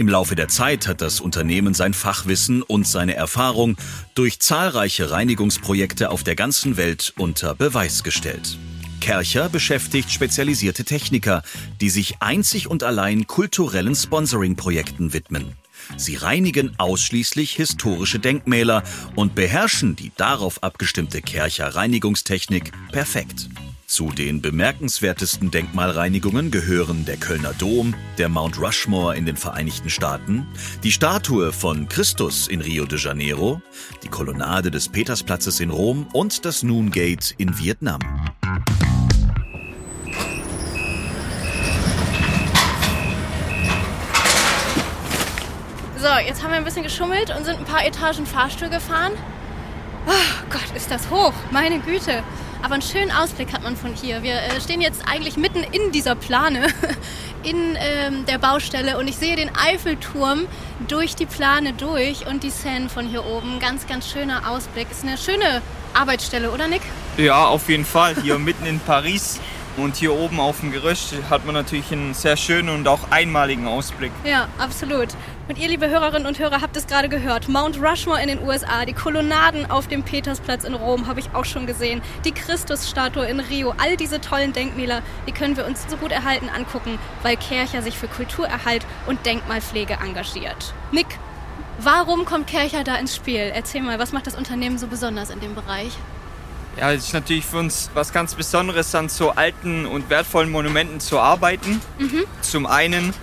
Im 0.00 0.08
Laufe 0.08 0.34
der 0.34 0.48
Zeit 0.48 0.88
hat 0.88 1.02
das 1.02 1.20
Unternehmen 1.20 1.74
sein 1.74 1.92
Fachwissen 1.92 2.62
und 2.62 2.86
seine 2.86 3.16
Erfahrung 3.16 3.76
durch 4.14 4.40
zahlreiche 4.40 5.10
Reinigungsprojekte 5.10 6.08
auf 6.08 6.24
der 6.24 6.36
ganzen 6.36 6.78
Welt 6.78 7.12
unter 7.18 7.54
Beweis 7.54 8.02
gestellt. 8.02 8.56
Kercher 9.02 9.50
beschäftigt 9.50 10.10
spezialisierte 10.10 10.84
Techniker, 10.84 11.42
die 11.82 11.90
sich 11.90 12.22
einzig 12.22 12.66
und 12.66 12.82
allein 12.82 13.26
kulturellen 13.26 13.94
Sponsoring-Projekten 13.94 15.12
widmen. 15.12 15.52
Sie 15.98 16.16
reinigen 16.16 16.72
ausschließlich 16.78 17.52
historische 17.52 18.20
Denkmäler 18.20 18.84
und 19.16 19.34
beherrschen 19.34 19.96
die 19.96 20.12
darauf 20.16 20.62
abgestimmte 20.62 21.20
Kercher 21.20 21.74
Reinigungstechnik 21.74 22.72
perfekt. 22.90 23.50
Zu 23.90 24.10
den 24.10 24.40
bemerkenswertesten 24.40 25.50
Denkmalreinigungen 25.50 26.52
gehören 26.52 27.04
der 27.06 27.16
Kölner 27.16 27.52
Dom, 27.54 27.92
der 28.18 28.28
Mount 28.28 28.56
Rushmore 28.60 29.16
in 29.16 29.26
den 29.26 29.36
Vereinigten 29.36 29.90
Staaten, 29.90 30.46
die 30.84 30.92
Statue 30.92 31.52
von 31.52 31.88
Christus 31.88 32.46
in 32.46 32.60
Rio 32.60 32.84
de 32.84 33.00
Janeiro, 33.00 33.60
die 34.04 34.08
Kolonnade 34.08 34.70
des 34.70 34.88
Petersplatzes 34.88 35.58
in 35.58 35.70
Rom 35.70 36.06
und 36.12 36.44
das 36.44 36.62
Noon 36.62 36.92
Gate 36.92 37.34
in 37.36 37.58
Vietnam. 37.58 37.98
So, 45.98 46.06
jetzt 46.24 46.44
haben 46.44 46.52
wir 46.52 46.58
ein 46.58 46.64
bisschen 46.64 46.84
geschummelt 46.84 47.34
und 47.36 47.44
sind 47.44 47.58
ein 47.58 47.64
paar 47.64 47.84
Etagen 47.84 48.24
Fahrstuhl 48.24 48.68
gefahren. 48.68 49.14
Oh 50.06 50.44
Gott, 50.48 50.76
ist 50.76 50.92
das 50.92 51.10
hoch, 51.10 51.34
meine 51.50 51.80
Güte. 51.80 52.22
Aber 52.62 52.74
einen 52.74 52.82
schönen 52.82 53.10
Ausblick 53.10 53.52
hat 53.52 53.62
man 53.62 53.76
von 53.76 53.94
hier. 53.94 54.22
Wir 54.22 54.34
äh, 54.34 54.60
stehen 54.60 54.80
jetzt 54.80 55.02
eigentlich 55.08 55.36
mitten 55.36 55.62
in 55.72 55.92
dieser 55.92 56.14
Plane, 56.14 56.66
in 57.42 57.76
ähm, 57.76 58.26
der 58.26 58.38
Baustelle 58.38 58.98
und 58.98 59.08
ich 59.08 59.16
sehe 59.16 59.34
den 59.34 59.50
Eiffelturm 59.56 60.46
durch 60.86 61.16
die 61.16 61.26
Plane 61.26 61.72
durch 61.72 62.26
und 62.26 62.42
die 62.42 62.50
Seine 62.50 62.88
von 62.88 63.06
hier 63.06 63.24
oben. 63.24 63.60
Ganz, 63.60 63.86
ganz 63.86 64.10
schöner 64.10 64.50
Ausblick. 64.50 64.90
Ist 64.90 65.04
eine 65.04 65.16
schöne 65.16 65.62
Arbeitsstelle, 65.94 66.50
oder 66.50 66.68
Nick? 66.68 66.82
Ja, 67.16 67.46
auf 67.46 67.68
jeden 67.68 67.84
Fall. 67.86 68.14
Hier 68.22 68.38
mitten 68.38 68.66
in 68.66 68.78
Paris. 68.80 69.40
Und 69.76 69.96
hier 69.96 70.12
oben 70.12 70.40
auf 70.40 70.60
dem 70.60 70.72
Gerüst 70.72 71.14
hat 71.30 71.46
man 71.46 71.54
natürlich 71.54 71.90
einen 71.92 72.12
sehr 72.12 72.36
schönen 72.36 72.68
und 72.68 72.86
auch 72.88 73.10
einmaligen 73.10 73.66
Ausblick. 73.66 74.12
Ja, 74.24 74.48
absolut. 74.58 75.08
Und 75.50 75.58
ihr, 75.58 75.66
liebe 75.66 75.90
Hörerinnen 75.90 76.28
und 76.28 76.38
Hörer, 76.38 76.60
habt 76.60 76.76
es 76.76 76.86
gerade 76.86 77.08
gehört. 77.08 77.48
Mount 77.48 77.82
Rushmore 77.82 78.22
in 78.22 78.28
den 78.28 78.40
USA, 78.40 78.84
die 78.84 78.92
Kolonnaden 78.92 79.68
auf 79.68 79.88
dem 79.88 80.04
Petersplatz 80.04 80.62
in 80.62 80.74
Rom 80.74 81.08
habe 81.08 81.18
ich 81.18 81.34
auch 81.34 81.44
schon 81.44 81.66
gesehen, 81.66 82.02
die 82.24 82.30
Christusstatue 82.30 83.26
in 83.26 83.40
Rio, 83.40 83.74
all 83.76 83.96
diese 83.96 84.20
tollen 84.20 84.52
Denkmäler, 84.52 85.02
die 85.26 85.32
können 85.32 85.56
wir 85.56 85.66
uns 85.66 85.84
so 85.88 85.96
gut 85.96 86.12
erhalten 86.12 86.48
angucken, 86.48 87.00
weil 87.24 87.36
Kercher 87.36 87.82
sich 87.82 87.98
für 87.98 88.06
Kulturerhalt 88.06 88.86
und 89.08 89.26
Denkmalpflege 89.26 89.94
engagiert. 89.94 90.72
Nick, 90.92 91.18
Warum 91.80 92.26
kommt 92.26 92.46
Kercher 92.46 92.84
da 92.84 92.94
ins 92.96 93.16
Spiel? 93.16 93.50
Erzähl 93.52 93.82
mal, 93.82 93.98
was 93.98 94.12
macht 94.12 94.28
das 94.28 94.36
Unternehmen 94.36 94.78
so 94.78 94.86
besonders 94.86 95.30
in 95.30 95.40
dem 95.40 95.56
Bereich? 95.56 95.90
Ja, 96.76 96.92
es 96.92 97.06
ist 97.06 97.14
natürlich 97.14 97.44
für 97.44 97.58
uns 97.58 97.90
was 97.94 98.12
ganz 98.12 98.34
Besonderes, 98.34 98.94
an 98.94 99.08
so 99.08 99.30
alten 99.30 99.86
und 99.86 100.10
wertvollen 100.10 100.50
Monumenten 100.50 101.00
zu 101.00 101.18
arbeiten. 101.18 101.80
Mhm. 101.98 102.24
Zum 102.42 102.66
einen 102.66 103.14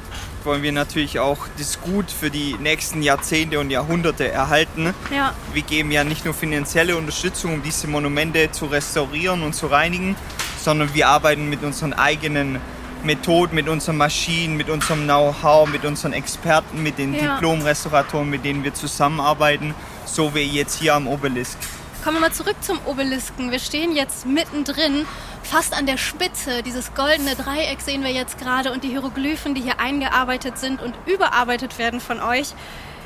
wollen 0.48 0.64
wir 0.64 0.72
natürlich 0.72 1.20
auch 1.20 1.38
das 1.58 1.82
Gut 1.82 2.10
für 2.10 2.32
die 2.32 2.56
nächsten 2.60 3.04
Jahrzehnte 3.04 3.60
und 3.60 3.70
Jahrhunderte 3.70 4.32
erhalten. 4.32 4.94
Ja. 5.14 5.36
Wir 5.54 5.62
geben 5.62 5.92
ja 5.92 6.04
nicht 6.04 6.26
nur 6.26 6.34
finanzielle 6.34 6.98
Unterstützung, 6.98 7.56
um 7.56 7.62
diese 7.62 7.88
Monumente 7.88 8.50
zu 8.52 8.66
restaurieren 8.66 9.44
und 9.44 9.54
zu 9.54 9.68
reinigen, 9.68 10.16
sondern 10.60 10.94
wir 10.96 11.10
arbeiten 11.10 11.50
mit 11.50 11.64
unseren 11.64 11.94
eigenen 11.94 12.60
Methoden, 13.04 13.56
mit 13.56 13.68
unseren 13.68 13.98
Maschinen, 13.98 14.58
mit 14.58 14.70
unserem 14.70 15.04
Know-how, 15.04 15.70
mit 15.70 15.86
unseren 15.86 16.14
Experten, 16.14 16.82
mit 16.82 16.98
den 16.98 17.14
ja. 17.14 17.36
Diplom-Restauratoren, 17.36 18.30
mit 18.30 18.46
denen 18.46 18.64
wir 18.64 18.74
zusammenarbeiten, 18.74 19.76
so 20.06 20.34
wie 20.34 20.44
jetzt 20.44 20.80
hier 20.80 20.96
am 20.96 21.08
Obelisk. 21.08 21.58
Kommen 22.08 22.22
wir 22.22 22.30
mal 22.30 22.34
zurück 22.34 22.56
zum 22.62 22.80
Obelisken. 22.86 23.52
Wir 23.52 23.60
stehen 23.60 23.94
jetzt 23.94 24.26
mittendrin, 24.26 25.06
fast 25.44 25.78
an 25.78 25.86
der 25.86 25.98
Spitze. 25.98 26.64
Dieses 26.64 26.94
goldene 26.94 27.36
Dreieck 27.36 27.82
sehen 27.82 28.02
wir 28.02 28.12
jetzt 28.12 28.38
gerade 28.38 28.72
und 28.72 28.86
die 28.86 28.88
Hieroglyphen, 28.88 29.56
die 29.56 29.62
hier 29.62 29.82
eingearbeitet 29.82 30.58
sind 30.58 30.82
und 30.82 30.96
überarbeitet 31.06 31.78
werden 31.78 32.00
von 32.00 32.22
euch. 32.22 32.54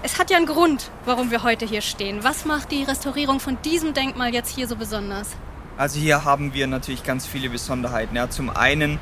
Es 0.03 0.19
hat 0.19 0.29
ja 0.29 0.37
einen 0.37 0.45
Grund, 0.45 0.91
warum 1.03 1.31
wir 1.31 1.41
heute 1.41 1.65
hier 1.65 1.81
stehen. 1.81 2.23
Was 2.23 2.45
macht 2.45 2.69
die 2.69 2.83
Restaurierung 2.83 3.39
von 3.39 3.57
diesem 3.63 3.95
Denkmal 3.95 4.35
jetzt 4.35 4.53
hier 4.53 4.67
so 4.67 4.75
besonders? 4.75 5.29
Also 5.79 5.99
hier 5.99 6.23
haben 6.23 6.53
wir 6.53 6.67
natürlich 6.67 7.01
ganz 7.03 7.25
viele 7.25 7.49
Besonderheiten. 7.49 8.15
Ja, 8.15 8.29
zum 8.29 8.51
einen 8.51 8.99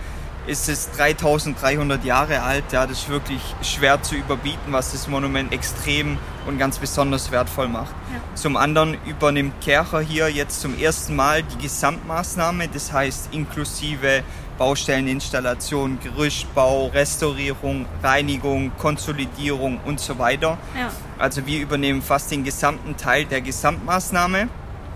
ist 0.49 0.67
es 0.67 0.89
3300 0.91 2.03
Jahre 2.03 2.41
alt. 2.41 2.65
Ja, 2.71 2.87
das 2.87 3.03
ist 3.03 3.09
wirklich 3.09 3.41
schwer 3.61 4.01
zu 4.01 4.15
überbieten, 4.15 4.71
was 4.71 4.91
das 4.91 5.07
Monument 5.07 5.53
extrem 5.53 6.17
und 6.47 6.57
ganz 6.57 6.79
besonders 6.79 7.31
wertvoll 7.31 7.67
macht. 7.67 7.93
Ja. 8.11 8.19
Zum 8.35 8.57
anderen 8.57 8.97
übernimmt 9.05 9.61
Kercher 9.61 9.99
hier 9.99 10.27
jetzt 10.29 10.61
zum 10.61 10.77
ersten 10.77 11.15
Mal 11.15 11.43
die 11.43 11.63
Gesamtmaßnahme, 11.63 12.67
das 12.67 12.91
heißt 12.91 13.29
inklusive 13.31 14.23
Baustelleninstallation, 14.57 15.99
Gerüstbau, 16.03 16.87
Restaurierung, 16.87 17.85
Reinigung, 18.01 18.71
Konsolidierung 18.77 19.79
und 19.85 19.99
so 19.99 20.17
weiter. 20.17 20.57
Ja. 20.75 20.91
Also 21.19 21.45
wir 21.45 21.61
übernehmen 21.61 22.01
fast 22.01 22.31
den 22.31 22.43
gesamten 22.43 22.97
Teil 22.97 23.25
der 23.25 23.41
Gesamtmaßnahme. 23.41 24.49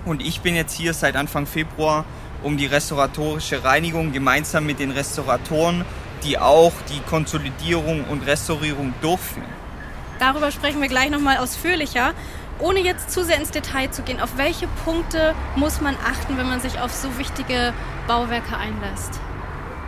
Und 0.06 0.22
ich 0.22 0.42
bin 0.42 0.56
jetzt 0.56 0.74
hier 0.74 0.94
seit 0.94 1.16
Anfang 1.16 1.46
Februar 1.46 2.04
um 2.44 2.58
die 2.58 2.66
restauratorische 2.66 3.64
Reinigung 3.64 4.12
gemeinsam 4.12 4.66
mit 4.66 4.80
den 4.80 4.92
Restauratoren, 4.92 5.86
die 6.24 6.38
auch 6.38 6.74
die 6.90 7.00
Konsolidierung 7.10 8.06
und 8.06 8.26
Restaurierung 8.26 8.94
durchführen. 9.02 9.48
Darüber 10.20 10.52
sprechen 10.52 10.82
wir 10.82 10.88
gleich 10.88 11.10
nochmal 11.10 11.38
ausführlicher. 11.38 12.14
Ohne 12.60 12.80
jetzt 12.80 13.12
zu 13.12 13.24
sehr 13.24 13.38
ins 13.38 13.52
Detail 13.52 13.90
zu 13.92 14.04
gehen, 14.04 14.22
auf 14.22 14.38
welche 14.38 14.68
Punkte 14.86 15.34
muss 15.56 15.82
man 15.82 15.96
achten, 15.96 16.38
wenn 16.38 16.48
man 16.48 16.62
sich 16.62 16.80
auf 16.80 16.94
so 16.94 17.18
wichtige 17.18 17.74
Bauwerke 18.08 18.56
einlässt? 18.56 19.20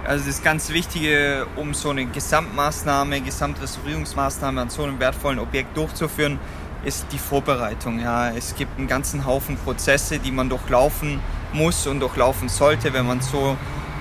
Also 0.06 0.26
das 0.26 0.44
ganz 0.44 0.70
Wichtige, 0.70 1.48
um 1.56 1.74
so 1.74 1.92
eine 1.92 2.06
Gesamtmaßnahme, 2.06 3.22
Gesamtrestaurierungsmaßnahme 3.22 4.62
an 4.62 4.70
so 4.70 4.84
einem 4.84 5.00
wertvollen 5.00 5.40
Objekt 5.40 5.78
durchzuführen, 5.78 6.40
ist 6.84 7.08
die 7.12 7.18
Vorbereitung. 7.18 8.00
Ja, 8.00 8.30
es 8.30 8.56
gibt 8.56 8.78
einen 8.78 8.88
ganzen 8.88 9.26
Haufen 9.26 9.58
Prozesse, 9.58 10.20
die 10.20 10.32
man 10.32 10.50
durchlaufen 10.50 11.20
muss 11.56 11.88
und 11.88 12.00
durchlaufen 12.02 12.50
sollte, 12.50 12.94
wenn 12.94 13.08
man 13.08 13.22
so 13.22 13.58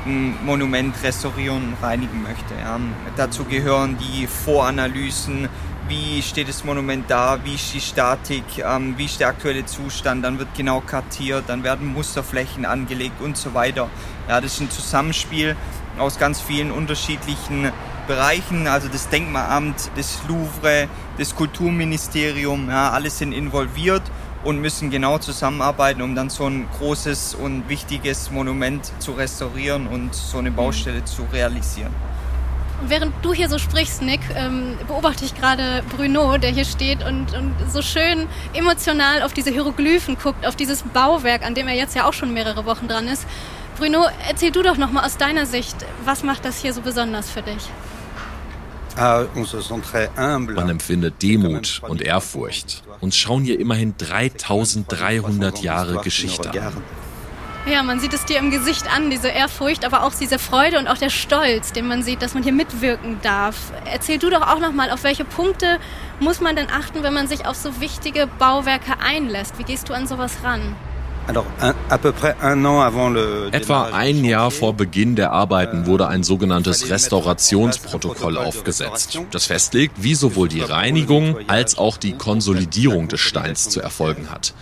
ein 0.06 0.37
Monument 0.44 0.94
restaurieren 1.02 1.68
und 1.68 1.82
reinigen 1.82 2.23
möchte. 2.23 2.54
Ja. 2.61 2.78
Dazu 3.16 3.44
gehören 3.44 3.96
die 3.96 4.26
Voranalysen, 4.26 5.49
wie 5.88 6.23
steht 6.23 6.49
das 6.49 6.64
Monument 6.64 7.04
da, 7.08 7.38
wie 7.44 7.54
ist 7.54 7.73
die 7.75 7.80
Statik, 7.80 8.44
ähm, 8.58 8.94
wie 8.96 9.04
ist 9.04 9.20
der 9.20 9.28
aktuelle 9.28 9.66
Zustand, 9.66 10.25
dann 10.25 10.38
wird 10.38 10.49
genau 10.56 10.80
kartiert, 10.80 11.44
dann 11.46 11.62
werden 11.62 11.92
Musterflächen 11.92 12.64
angelegt 12.64 13.20
und 13.20 13.37
so 13.37 13.54
weiter. 13.54 13.88
Ja, 14.28 14.40
das 14.40 14.54
ist 14.54 14.61
ein 14.61 14.70
Zusammenspiel 14.70 15.56
aus 15.99 16.18
ganz 16.18 16.40
vielen 16.40 16.70
unterschiedlichen 16.70 17.70
Bereichen, 18.06 18.66
also 18.66 18.88
das 18.88 19.08
Denkmalamt, 19.08 19.90
das 19.96 20.20
Louvre, 20.28 20.88
das 21.18 21.34
Kulturministerium, 21.34 22.68
ja, 22.68 22.90
alles 22.90 23.18
sind 23.18 23.32
involviert 23.32 24.02
und 24.44 24.60
müssen 24.60 24.90
genau 24.90 25.18
zusammenarbeiten, 25.18 26.02
um 26.02 26.14
dann 26.14 26.30
so 26.30 26.46
ein 26.46 26.68
großes 26.78 27.34
und 27.34 27.68
wichtiges 27.68 28.30
Monument 28.30 28.92
zu 29.00 29.12
restaurieren 29.12 29.86
und 29.86 30.14
so 30.14 30.38
eine 30.38 30.50
Baustelle 30.50 31.04
zu 31.04 31.26
realisieren. 31.32 31.92
Während 32.86 33.14
du 33.22 33.32
hier 33.32 33.48
so 33.48 33.58
sprichst, 33.58 34.02
Nick, 34.02 34.20
ähm, 34.34 34.76
beobachte 34.86 35.24
ich 35.24 35.34
gerade 35.34 35.82
Bruno, 35.96 36.36
der 36.36 36.50
hier 36.50 36.66
steht 36.66 37.02
und, 37.02 37.32
und 37.32 37.54
so 37.72 37.80
schön 37.80 38.26
emotional 38.52 39.22
auf 39.22 39.32
diese 39.32 39.50
Hieroglyphen 39.50 40.18
guckt, 40.22 40.46
auf 40.46 40.56
dieses 40.56 40.82
Bauwerk, 40.82 41.46
an 41.46 41.54
dem 41.54 41.66
er 41.66 41.74
jetzt 41.74 41.94
ja 41.94 42.06
auch 42.06 42.12
schon 42.12 42.34
mehrere 42.34 42.66
Wochen 42.66 42.86
dran 42.86 43.08
ist. 43.08 43.26
Bruno, 43.78 44.06
erzähl 44.28 44.50
du 44.50 44.62
doch 44.62 44.76
nochmal 44.76 45.06
aus 45.06 45.16
deiner 45.16 45.46
Sicht, 45.46 45.76
was 46.04 46.22
macht 46.22 46.44
das 46.44 46.60
hier 46.60 46.74
so 46.74 46.82
besonders 46.82 47.30
für 47.30 47.42
dich? 47.42 47.70
Ah, 48.96 50.38
Man 50.38 50.68
empfindet 50.68 51.22
Demut 51.22 51.82
und 51.88 52.02
Ehrfurcht. 52.02 52.82
Uns 53.00 53.16
schauen 53.16 53.42
hier 53.42 53.58
immerhin 53.58 53.96
3300 53.98 55.62
Jahre 55.62 56.00
Geschichte 56.02 56.50
an. 56.50 56.82
Ja, 57.66 57.82
man 57.82 57.98
sieht 57.98 58.12
es 58.12 58.26
dir 58.26 58.38
im 58.38 58.50
Gesicht 58.50 58.94
an, 58.94 59.08
diese 59.08 59.28
Ehrfurcht, 59.28 59.86
aber 59.86 60.02
auch 60.02 60.12
diese 60.12 60.38
Freude 60.38 60.78
und 60.78 60.86
auch 60.86 60.98
der 60.98 61.08
Stolz, 61.08 61.72
den 61.72 61.88
man 61.88 62.02
sieht, 62.02 62.20
dass 62.20 62.34
man 62.34 62.42
hier 62.42 62.52
mitwirken 62.52 63.18
darf. 63.22 63.56
Erzähl 63.90 64.18
du 64.18 64.28
doch 64.28 64.42
auch 64.42 64.58
nochmal, 64.58 64.90
auf 64.90 65.02
welche 65.02 65.24
Punkte 65.24 65.78
muss 66.20 66.42
man 66.42 66.56
denn 66.56 66.68
achten, 66.70 67.02
wenn 67.02 67.14
man 67.14 67.26
sich 67.26 67.46
auf 67.46 67.56
so 67.56 67.80
wichtige 67.80 68.26
Bauwerke 68.26 69.00
einlässt? 69.02 69.58
Wie 69.58 69.64
gehst 69.64 69.88
du 69.88 69.94
an 69.94 70.06
sowas 70.06 70.36
ran? 70.44 70.76
Etwa 73.52 73.85
ein 73.93 74.25
Jahr 74.25 74.50
vor 74.50 74.75
Beginn 74.75 75.16
der 75.16 75.33
Arbeiten 75.33 75.87
wurde 75.87 76.07
ein 76.09 76.23
sogenanntes 76.23 76.90
Restaurationsprotokoll 76.90 78.37
aufgesetzt, 78.37 79.19
das 79.31 79.47
festlegt, 79.47 80.02
wie 80.02 80.14
sowohl 80.14 80.49
die 80.49 80.61
Reinigung 80.61 81.37
als 81.47 81.78
auch 81.78 81.97
die 81.97 82.12
Konsolidierung 82.12 83.09
des 83.09 83.21
Steins 83.21 83.69
zu 83.71 83.81
erfolgen 83.81 84.31
hat. 84.31 84.54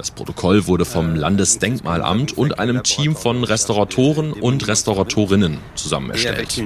Das 0.00 0.10
Protokoll 0.10 0.66
wurde 0.66 0.86
vom 0.86 1.14
Landesdenkmalamt 1.14 2.36
und 2.38 2.58
einem 2.58 2.82
Team 2.82 3.14
von 3.14 3.44
Restauratoren 3.44 4.32
und 4.32 4.66
Restauratorinnen 4.66 5.58
zusammen 5.74 6.08
erstellt. 6.10 6.56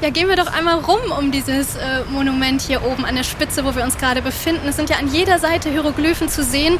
Ja, 0.00 0.10
gehen 0.10 0.28
wir 0.28 0.36
doch 0.36 0.46
einmal 0.52 0.78
rum 0.78 1.00
um 1.18 1.32
dieses 1.32 1.74
äh, 1.74 2.04
Monument 2.12 2.62
hier 2.62 2.84
oben 2.84 3.04
an 3.04 3.16
der 3.16 3.24
Spitze, 3.24 3.64
wo 3.64 3.74
wir 3.74 3.82
uns 3.82 3.98
gerade 3.98 4.22
befinden. 4.22 4.68
Es 4.68 4.76
sind 4.76 4.88
ja 4.88 4.98
an 4.98 5.12
jeder 5.12 5.40
Seite 5.40 5.68
Hieroglyphen 5.68 6.28
zu 6.28 6.44
sehen. 6.44 6.78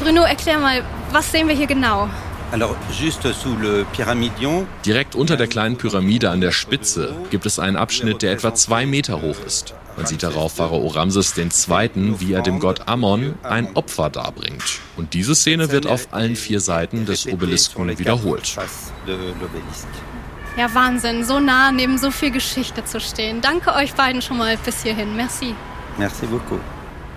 Bruno, 0.00 0.22
erklär 0.22 0.58
mal, 0.58 0.82
was 1.12 1.30
sehen 1.30 1.46
wir 1.46 1.54
hier 1.54 1.66
genau? 1.68 2.08
Direkt 4.84 5.14
unter 5.14 5.36
der 5.36 5.46
kleinen 5.46 5.76
Pyramide 5.76 6.30
an 6.30 6.40
der 6.40 6.52
Spitze 6.52 7.14
gibt 7.30 7.46
es 7.46 7.58
einen 7.58 7.76
Abschnitt, 7.76 8.22
der 8.22 8.32
etwa 8.32 8.54
zwei 8.54 8.86
Meter 8.86 9.22
hoch 9.22 9.36
ist. 9.46 9.74
Man 9.96 10.06
sieht 10.06 10.24
darauf 10.24 10.54
Pharao 10.54 10.88
Ramses 10.88 11.36
II., 11.38 12.14
wie 12.18 12.32
er 12.32 12.42
dem 12.42 12.58
Gott 12.58 12.88
Ammon 12.88 13.34
ein 13.44 13.76
Opfer 13.76 14.10
darbringt. 14.10 14.80
Und 14.96 15.14
diese 15.14 15.34
Szene 15.34 15.70
wird 15.70 15.86
auf 15.86 16.08
allen 16.12 16.34
vier 16.34 16.60
Seiten 16.60 17.06
des 17.06 17.26
Obelisken 17.26 17.96
wiederholt. 17.98 18.56
Ja, 20.56 20.74
Wahnsinn, 20.74 21.24
so 21.24 21.40
nah 21.40 21.72
neben 21.72 21.98
so 21.98 22.10
viel 22.10 22.30
Geschichte 22.30 22.84
zu 22.84 23.00
stehen. 23.00 23.40
Danke 23.40 23.74
euch 23.74 23.94
beiden 23.94 24.22
schon 24.22 24.38
mal 24.38 24.56
bis 24.64 24.82
hierhin. 24.82 25.16
Merci. 25.16 25.54
Merci 25.98 26.26
beaucoup. 26.26 26.60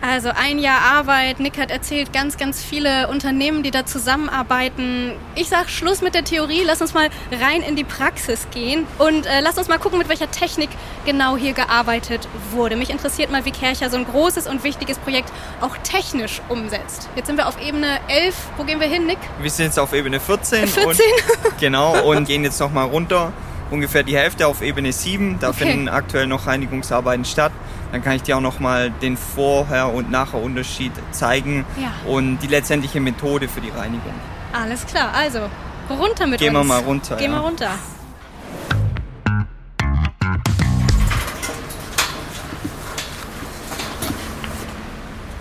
Also 0.01 0.29
ein 0.29 0.59
Jahr 0.59 0.81
Arbeit. 0.81 1.39
Nick 1.39 1.57
hat 1.57 1.71
erzählt, 1.71 2.13
ganz, 2.13 2.37
ganz 2.37 2.63
viele 2.63 3.07
Unternehmen, 3.07 3.63
die 3.63 3.71
da 3.71 3.85
zusammenarbeiten. 3.85 5.13
Ich 5.35 5.49
sag 5.49 5.69
Schluss 5.69 6.01
mit 6.01 6.13
der 6.13 6.23
Theorie, 6.23 6.61
lass 6.65 6.81
uns 6.81 6.93
mal 6.93 7.09
rein 7.31 7.61
in 7.61 7.75
die 7.75 7.83
Praxis 7.83 8.47
gehen 8.51 8.85
und 8.99 9.25
äh, 9.25 9.41
lass 9.41 9.57
uns 9.57 9.67
mal 9.67 9.79
gucken, 9.79 9.97
mit 9.97 10.09
welcher 10.09 10.29
Technik 10.29 10.69
genau 11.05 11.35
hier 11.35 11.53
gearbeitet 11.53 12.27
wurde. 12.51 12.75
Mich 12.75 12.89
interessiert 12.89 13.31
mal, 13.31 13.45
wie 13.45 13.51
Kercher 13.51 13.89
so 13.89 13.97
ein 13.97 14.05
großes 14.05 14.47
und 14.47 14.63
wichtiges 14.63 14.99
Projekt 14.99 15.31
auch 15.61 15.75
technisch 15.77 16.41
umsetzt. 16.47 17.09
Jetzt 17.15 17.27
sind 17.27 17.37
wir 17.37 17.47
auf 17.47 17.59
Ebene 17.61 17.99
11. 18.07 18.35
Wo 18.57 18.63
gehen 18.63 18.79
wir 18.79 18.87
hin, 18.87 19.05
Nick? 19.07 19.19
Wir 19.41 19.49
sind 19.49 19.65
jetzt 19.65 19.79
auf 19.79 19.93
Ebene 19.93 20.19
14. 20.19 20.67
14? 20.67 20.87
Und, 20.87 21.59
genau, 21.59 22.03
und 22.03 22.27
gehen 22.27 22.43
jetzt 22.43 22.59
nochmal 22.59 22.85
runter 22.85 23.33
ungefähr 23.71 24.03
die 24.03 24.15
Hälfte 24.15 24.47
auf 24.47 24.61
Ebene 24.61 24.91
7. 24.91 25.39
Da 25.39 25.49
okay. 25.49 25.65
finden 25.65 25.89
aktuell 25.89 26.27
noch 26.27 26.47
Reinigungsarbeiten 26.47 27.25
statt. 27.25 27.51
Dann 27.91 28.03
kann 28.03 28.15
ich 28.15 28.23
dir 28.23 28.37
auch 28.37 28.41
nochmal 28.41 28.91
den 28.91 29.17
Vorher- 29.17 29.93
und 29.93 30.11
Nachher-Unterschied 30.11 30.91
zeigen 31.11 31.65
ja. 31.81 31.91
und 32.11 32.39
die 32.39 32.47
letztendliche 32.47 32.99
Methode 32.99 33.47
für 33.47 33.61
die 33.61 33.69
Reinigung. 33.69 34.13
Alles 34.53 34.85
klar, 34.85 35.13
also 35.13 35.49
runter 35.89 36.27
mit 36.27 36.39
Gehen 36.39 36.55
uns. 36.55 36.67
Gehen 36.67 36.67
wir 36.69 36.81
mal 36.81 36.81
runter. 36.81 37.15
Gehen 37.15 37.31
wir 37.31 37.39
runter. 37.39 37.71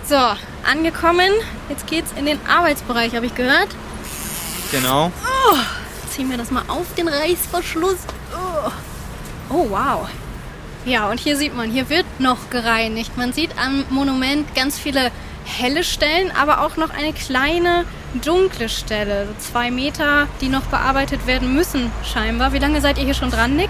So, 0.05 0.15
angekommen. 0.65 1.31
Jetzt 1.67 1.85
geht's 1.85 2.13
in 2.15 2.25
den 2.25 2.39
Arbeitsbereich, 2.47 3.13
habe 3.13 3.25
ich 3.25 3.35
gehört. 3.35 3.67
Genau. 4.71 5.11
Oh, 5.51 5.57
ziehen 6.09 6.29
wir 6.29 6.37
das 6.37 6.49
mal 6.49 6.63
auf 6.69 6.93
den 6.95 7.09
Reißverschluss. 7.09 7.97
Oh, 9.49 9.65
wow. 9.69 10.07
Ja, 10.85 11.09
und 11.09 11.19
hier 11.19 11.37
sieht 11.37 11.55
man, 11.55 11.69
hier 11.69 11.89
wird 11.89 12.05
noch 12.19 12.49
gereinigt. 12.49 13.17
Man 13.17 13.33
sieht 13.33 13.51
am 13.57 13.83
Monument 13.89 14.53
ganz 14.55 14.79
viele 14.79 15.11
helle 15.45 15.83
Stellen, 15.83 16.31
aber 16.31 16.61
auch 16.61 16.77
noch 16.77 16.89
eine 16.89 17.13
kleine 17.13 17.85
dunkle 18.23 18.69
Stelle. 18.69 19.27
So 19.27 19.51
zwei 19.51 19.71
Meter, 19.71 20.27
die 20.41 20.49
noch 20.49 20.63
bearbeitet 20.63 21.25
werden 21.27 21.53
müssen, 21.53 21.91
scheinbar. 22.03 22.53
Wie 22.53 22.59
lange 22.59 22.81
seid 22.81 22.97
ihr 22.97 23.05
hier 23.05 23.13
schon 23.13 23.31
dran, 23.31 23.55
Nick? 23.55 23.69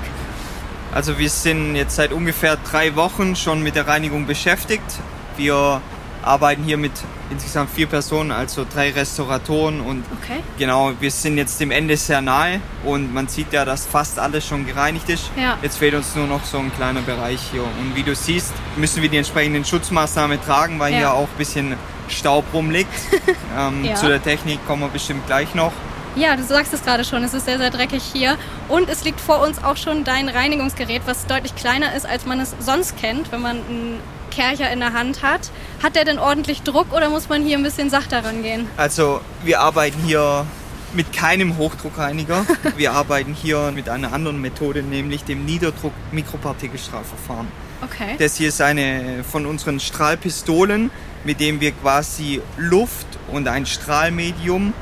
Also 0.93 1.17
wir 1.17 1.29
sind 1.29 1.75
jetzt 1.75 1.95
seit 1.95 2.11
ungefähr 2.11 2.57
drei 2.69 2.95
Wochen 2.95 3.35
schon 3.35 3.61
mit 3.61 3.75
der 3.75 3.87
Reinigung 3.87 4.25
beschäftigt. 4.25 4.99
Wir 5.35 5.81
arbeiten 6.27 6.63
hier 6.63 6.77
mit 6.77 6.91
insgesamt 7.29 7.69
vier 7.71 7.87
Personen, 7.87 8.31
also 8.31 8.65
drei 8.71 8.91
Restauratoren 8.91 9.81
und 9.81 10.03
Okay. 10.21 10.41
genau, 10.57 10.91
wir 10.99 11.11
sind 11.11 11.37
jetzt 11.37 11.59
dem 11.59 11.71
Ende 11.71 11.97
sehr 11.97 12.21
nahe 12.21 12.59
und 12.85 13.13
man 13.13 13.27
sieht 13.27 13.51
ja, 13.53 13.65
dass 13.65 13.85
fast 13.85 14.19
alles 14.19 14.45
schon 14.45 14.65
gereinigt 14.65 15.09
ist. 15.09 15.31
Ja. 15.35 15.57
Jetzt 15.61 15.77
fehlt 15.77 15.93
uns 15.95 16.15
nur 16.15 16.27
noch 16.27 16.43
so 16.45 16.57
ein 16.59 16.71
kleiner 16.75 17.01
Bereich 17.01 17.39
hier 17.51 17.63
und 17.63 17.95
wie 17.95 18.03
du 18.03 18.13
siehst, 18.15 18.53
müssen 18.75 19.01
wir 19.01 19.09
die 19.09 19.17
entsprechenden 19.17 19.65
Schutzmaßnahmen 19.65 20.39
tragen, 20.45 20.79
weil 20.79 20.91
Ja. 20.93 20.97
hier 20.99 21.13
auch 21.13 21.27
ein 21.29 21.37
bisschen 21.37 21.75
Staub 22.09 22.45
rumliegt. 22.53 22.89
ähm, 23.57 23.83
Ja. 23.83 23.95
Zu 23.95 24.07
der 24.07 24.21
Technik 24.21 24.65
kommen 24.67 24.81
wir 24.83 24.89
bestimmt 24.89 25.25
gleich 25.27 25.53
noch. 25.55 25.71
Ja, 26.15 26.35
du 26.35 26.43
sagst 26.43 26.73
es 26.73 26.83
gerade 26.83 27.03
schon, 27.05 27.23
es 27.23 27.33
ist 27.35 27.45
sehr, 27.45 27.59
sehr 27.59 27.69
dreckig 27.69 28.01
hier. 28.11 28.37
Und 28.69 28.89
es 28.89 29.03
liegt 29.03 29.21
vor 29.21 29.39
uns 29.45 29.63
auch 29.63 29.77
schon 29.77 30.03
dein 30.03 30.29
Reinigungsgerät, 30.29 31.03
was 31.05 31.27
deutlich 31.27 31.55
kleiner 31.55 31.93
ist, 31.93 32.07
als 32.07 32.25
man 32.25 32.39
es 32.39 32.55
sonst 32.59 32.97
kennt, 32.97 33.31
wenn 33.31 33.41
man 33.41 33.57
einen 33.57 33.99
Kercher 34.31 34.71
in 34.71 34.79
der 34.79 34.93
Hand 34.93 35.21
hat. 35.21 35.51
Hat 35.83 35.95
der 35.95 36.05
denn 36.05 36.19
ordentlich 36.19 36.61
Druck 36.63 36.91
oder 36.93 37.09
muss 37.09 37.29
man 37.29 37.43
hier 37.43 37.57
ein 37.57 37.63
bisschen 37.63 37.89
sachter 37.89 38.23
rangehen? 38.23 38.67
Also 38.77 39.21
wir 39.43 39.61
arbeiten 39.61 39.99
hier 40.05 40.45
mit 40.93 41.11
keinem 41.13 41.57
Hochdruckreiniger. 41.57 42.45
Wir 42.77 42.93
arbeiten 42.93 43.33
hier 43.33 43.71
mit 43.75 43.89
einer 43.89 44.13
anderen 44.13 44.39
Methode, 44.41 44.81
nämlich 44.81 45.23
dem 45.25 45.45
Niederdruck-Mikropartikelstrahlverfahren. 45.45 47.47
Okay. 47.83 48.15
Das 48.17 48.37
hier 48.37 48.47
ist 48.49 48.61
eine 48.61 49.23
von 49.29 49.45
unseren 49.45 49.79
Strahlpistolen, 49.79 50.89
mit 51.25 51.39
dem 51.41 51.59
wir 51.59 51.73
quasi 51.73 52.41
Luft 52.57 53.05
und 53.31 53.47
ein 53.49 53.65
Strahlmedium 53.65 54.73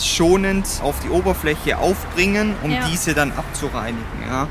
schonend 0.00 0.66
auf 0.82 1.00
die 1.00 1.08
Oberfläche 1.08 1.78
aufbringen, 1.78 2.54
um 2.62 2.70
Ja. 2.70 2.86
diese 2.90 3.14
dann 3.14 3.32
abzureinigen. 3.32 4.04
Ja. 4.28 4.48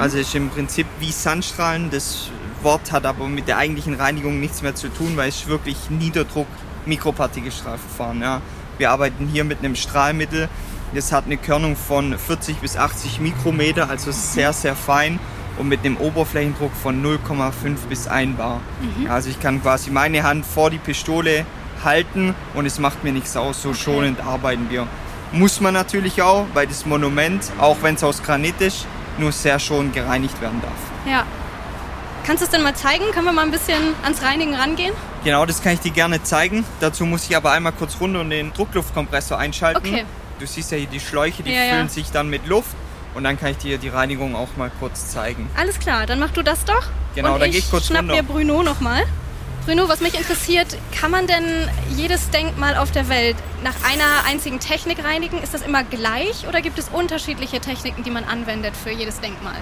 Also 0.00 0.16
es 0.18 0.28
ist 0.28 0.34
im 0.34 0.48
Prinzip 0.48 0.86
wie 1.00 1.12
Sandstrahlen. 1.12 1.90
Das 1.90 2.30
Wort 2.66 2.90
hat 2.90 3.06
aber 3.06 3.28
mit 3.28 3.46
der 3.46 3.58
eigentlichen 3.58 3.94
Reinigung 3.94 4.40
nichts 4.40 4.60
mehr 4.60 4.74
zu 4.74 4.88
tun, 4.88 5.12
weil 5.14 5.28
es 5.28 5.46
wirklich 5.46 5.88
Niederdruck 5.88 6.48
Mikropartikelstrahlverfahren. 6.84 8.20
Ja. 8.20 8.42
Wir 8.76 8.90
arbeiten 8.90 9.28
hier 9.32 9.44
mit 9.44 9.60
einem 9.60 9.76
Strahlmittel. 9.76 10.48
Das 10.92 11.12
hat 11.12 11.26
eine 11.26 11.36
Körnung 11.36 11.76
von 11.76 12.18
40 12.18 12.56
bis 12.56 12.76
80 12.76 13.20
Mikrometer, 13.20 13.88
also 13.88 14.10
sehr, 14.10 14.52
sehr 14.52 14.74
fein 14.74 15.20
und 15.58 15.68
mit 15.68 15.84
einem 15.84 15.96
Oberflächendruck 15.96 16.72
von 16.74 17.04
0,5 17.04 17.76
bis 17.88 18.08
1 18.08 18.36
Bar. 18.36 18.60
Ja, 19.04 19.10
Also 19.12 19.30
ich 19.30 19.38
kann 19.38 19.62
quasi 19.62 19.92
meine 19.92 20.24
Hand 20.24 20.44
vor 20.44 20.70
die 20.70 20.78
Pistole 20.78 21.46
halten 21.84 22.34
und 22.54 22.66
es 22.66 22.80
macht 22.80 23.04
mir 23.04 23.12
nichts 23.12 23.36
aus, 23.36 23.62
so 23.62 23.74
schonend 23.74 24.26
arbeiten 24.26 24.70
wir. 24.70 24.88
Muss 25.30 25.60
man 25.60 25.72
natürlich 25.72 26.20
auch, 26.20 26.46
weil 26.52 26.66
das 26.66 26.84
Monument, 26.84 27.44
auch 27.60 27.76
wenn 27.82 27.94
es 27.94 28.02
aus 28.02 28.24
Granit 28.24 28.60
ist, 28.60 28.86
nur 29.18 29.30
sehr 29.30 29.60
schonend 29.60 29.94
gereinigt 29.94 30.40
werden 30.40 30.60
darf. 30.60 31.12
Ja. 31.12 31.24
Kannst 32.26 32.42
du 32.42 32.46
es 32.46 32.50
denn 32.50 32.62
mal 32.62 32.74
zeigen? 32.74 33.04
Können 33.12 33.26
wir 33.26 33.32
mal 33.32 33.42
ein 33.44 33.52
bisschen 33.52 33.94
ans 34.02 34.20
Reinigen 34.20 34.54
rangehen? 34.56 34.92
Genau, 35.22 35.46
das 35.46 35.62
kann 35.62 35.74
ich 35.74 35.80
dir 35.80 35.92
gerne 35.92 36.20
zeigen. 36.24 36.64
Dazu 36.80 37.04
muss 37.06 37.24
ich 37.30 37.36
aber 37.36 37.52
einmal 37.52 37.70
kurz 37.70 38.00
runter 38.00 38.20
und 38.20 38.30
den 38.30 38.52
Druckluftkompressor 38.52 39.38
einschalten. 39.38 39.86
Okay. 39.86 40.04
Du 40.40 40.46
siehst 40.46 40.72
ja 40.72 40.76
hier 40.78 40.88
die 40.88 40.98
Schläuche, 40.98 41.44
die 41.44 41.52
Ja, 41.52 41.62
ja. 41.62 41.70
füllen 41.74 41.88
sich 41.88 42.10
dann 42.10 42.28
mit 42.28 42.46
Luft 42.46 42.74
und 43.14 43.22
dann 43.22 43.38
kann 43.38 43.52
ich 43.52 43.58
dir 43.58 43.78
die 43.78 43.88
Reinigung 43.88 44.34
auch 44.34 44.48
mal 44.56 44.72
kurz 44.80 45.08
zeigen. 45.08 45.48
Alles 45.56 45.78
klar, 45.78 46.04
dann 46.06 46.18
mach 46.18 46.30
du 46.32 46.42
das 46.42 46.64
doch. 46.64 46.82
Genau, 47.14 47.34
Und 47.34 47.40
dann 47.40 47.48
ich 47.48 47.54
geh 47.54 47.58
ich 47.60 47.70
kurz 47.70 47.86
schnapp 47.86 48.02
runter. 48.02 48.16
mir 48.16 48.22
Bruno 48.24 48.62
nochmal. 48.64 49.04
Bruno, 49.64 49.88
was 49.88 50.00
mich 50.00 50.14
interessiert, 50.14 50.76
kann 51.00 51.12
man 51.12 51.28
denn 51.28 51.68
jedes 51.96 52.30
Denkmal 52.30 52.76
auf 52.76 52.90
der 52.90 53.08
Welt 53.08 53.36
nach 53.62 53.74
einer 53.88 54.28
einzigen 54.28 54.58
Technik 54.58 55.02
reinigen? 55.04 55.40
Ist 55.42 55.54
das 55.54 55.62
immer 55.62 55.84
gleich 55.84 56.46
oder 56.48 56.60
gibt 56.60 56.78
es 56.78 56.88
unterschiedliche 56.88 57.60
Techniken, 57.60 58.02
die 58.02 58.10
man 58.10 58.24
anwendet 58.24 58.74
für 58.76 58.90
jedes 58.90 59.20
Denkmal? 59.20 59.56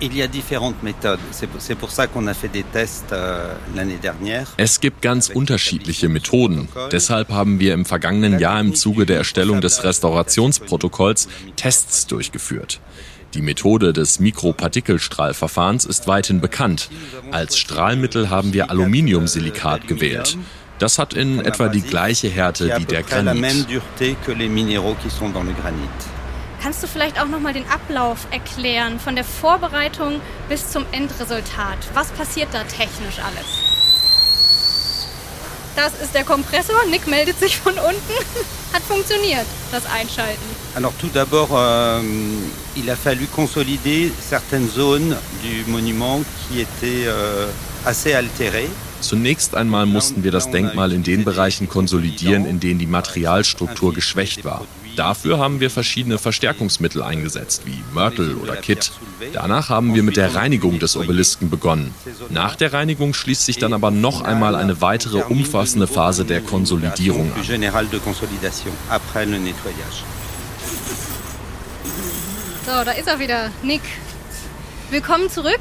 Il 0.00 0.14
y 0.16 0.22
a 0.22 0.26
différentes 0.26 0.82
méthodes. 0.82 1.20
C'est 1.30 1.46
pour- 1.46 1.60
c'est 1.60 1.74
pour 1.76 1.90
ça 1.90 2.06
qu'on 2.08 2.26
a 2.26 2.34
fait 2.34 2.48
des 2.48 2.64
tests 2.64 3.14
l'année 3.76 3.98
dernière. 4.00 4.46
Es 4.56 4.80
gibt 4.80 5.00
ganz 5.02 5.28
unterschiedliche 5.32 6.08
Methoden. 6.08 6.68
Deshalb 6.90 7.30
haben 7.30 7.60
wir 7.60 7.74
im 7.74 7.84
vergangenen 7.84 8.38
Jahr 8.40 8.60
im 8.60 8.74
Zuge 8.74 9.06
der 9.06 9.18
Erstellung 9.18 9.60
des 9.60 9.84
Restaurationsprotokolls 9.84 11.28
Tests 11.56 12.06
durchgeführt. 12.06 12.80
Die 13.34 13.42
Methode 13.42 13.92
des 13.92 14.20
Mikropartikelstrahlverfahrens 14.20 15.84
ist 15.84 16.06
weithin 16.08 16.40
bekannt. 16.40 16.88
Als 17.30 17.58
Strahlmittel 17.58 18.30
haben 18.30 18.52
wir 18.54 18.70
Aluminiumsilikat 18.70 19.86
gewählt. 19.86 20.38
Das 20.78 20.98
hat 20.98 21.12
in 21.12 21.40
etwa 21.44 21.68
die 21.68 21.82
gleiche 21.82 22.28
Härte 22.28 22.64
wie 22.78 22.84
der 22.84 23.02
Granit. 23.02 23.66
Kannst 26.62 26.82
du 26.82 26.88
vielleicht 26.88 27.20
auch 27.20 27.28
nochmal 27.28 27.52
den 27.52 27.68
Ablauf 27.68 28.26
erklären, 28.32 28.98
von 28.98 29.14
der 29.14 29.24
Vorbereitung 29.24 30.20
bis 30.48 30.70
zum 30.70 30.84
Endresultat? 30.90 31.78
Was 31.94 32.10
passiert 32.10 32.48
da 32.52 32.64
technisch 32.64 33.20
alles? 33.24 33.46
Das 35.76 35.94
ist 36.02 36.12
der 36.12 36.24
Kompressor. 36.24 36.76
Nick 36.90 37.06
meldet 37.06 37.38
sich 37.38 37.56
von 37.56 37.72
unten. 37.74 38.14
Hat 38.72 38.82
funktioniert, 38.82 39.46
das 39.70 39.86
Einschalten. 39.86 40.42
Alors 40.74 40.92
tout 41.00 41.10
d'abord, 41.14 41.48
euh, 41.52 42.02
il 42.74 42.90
a 42.90 42.96
fallu 42.96 43.26
consolider 43.26 44.10
certaines 44.20 44.68
zones 44.68 45.14
du 45.42 45.70
monument 45.70 46.24
qui 46.48 46.60
étaient 46.60 47.06
euh, 47.06 47.46
assez 47.84 48.14
altérées. 48.14 48.68
Zunächst 49.00 49.54
einmal 49.54 49.86
mussten 49.86 50.24
wir 50.24 50.32
das 50.32 50.50
Denkmal 50.50 50.92
in 50.92 51.04
den 51.04 51.24
Bereichen 51.24 51.68
konsolidieren, 51.68 52.44
in 52.44 52.58
denen 52.58 52.80
die 52.80 52.86
Materialstruktur 52.86 53.94
geschwächt 53.94 54.44
war. 54.44 54.66
Dafür 54.98 55.38
haben 55.38 55.60
wir 55.60 55.70
verschiedene 55.70 56.18
Verstärkungsmittel 56.18 57.04
eingesetzt, 57.04 57.62
wie 57.66 57.84
Mörtel 57.94 58.34
oder 58.34 58.56
Kit. 58.56 58.90
Danach 59.32 59.68
haben 59.68 59.94
wir 59.94 60.02
mit 60.02 60.16
der 60.16 60.34
Reinigung 60.34 60.80
des 60.80 60.96
Obelisken 60.96 61.50
begonnen. 61.50 61.94
Nach 62.30 62.56
der 62.56 62.72
Reinigung 62.72 63.14
schließt 63.14 63.46
sich 63.46 63.58
dann 63.58 63.72
aber 63.72 63.92
noch 63.92 64.22
einmal 64.22 64.56
eine 64.56 64.80
weitere 64.80 65.18
umfassende 65.18 65.86
Phase 65.86 66.24
der 66.24 66.40
Konsolidierung 66.40 67.32
an. 67.32 67.42
générale 67.44 67.86
de 67.88 68.00
consolidation 68.00 68.72
après 68.90 69.24
le 69.24 69.38
nettoyage. 69.38 70.02
So, 72.66 72.84
da 72.84 72.90
ist 72.90 73.06
er 73.06 73.20
wieder. 73.20 73.52
Nick, 73.62 73.82
willkommen 74.90 75.30
zurück. 75.30 75.60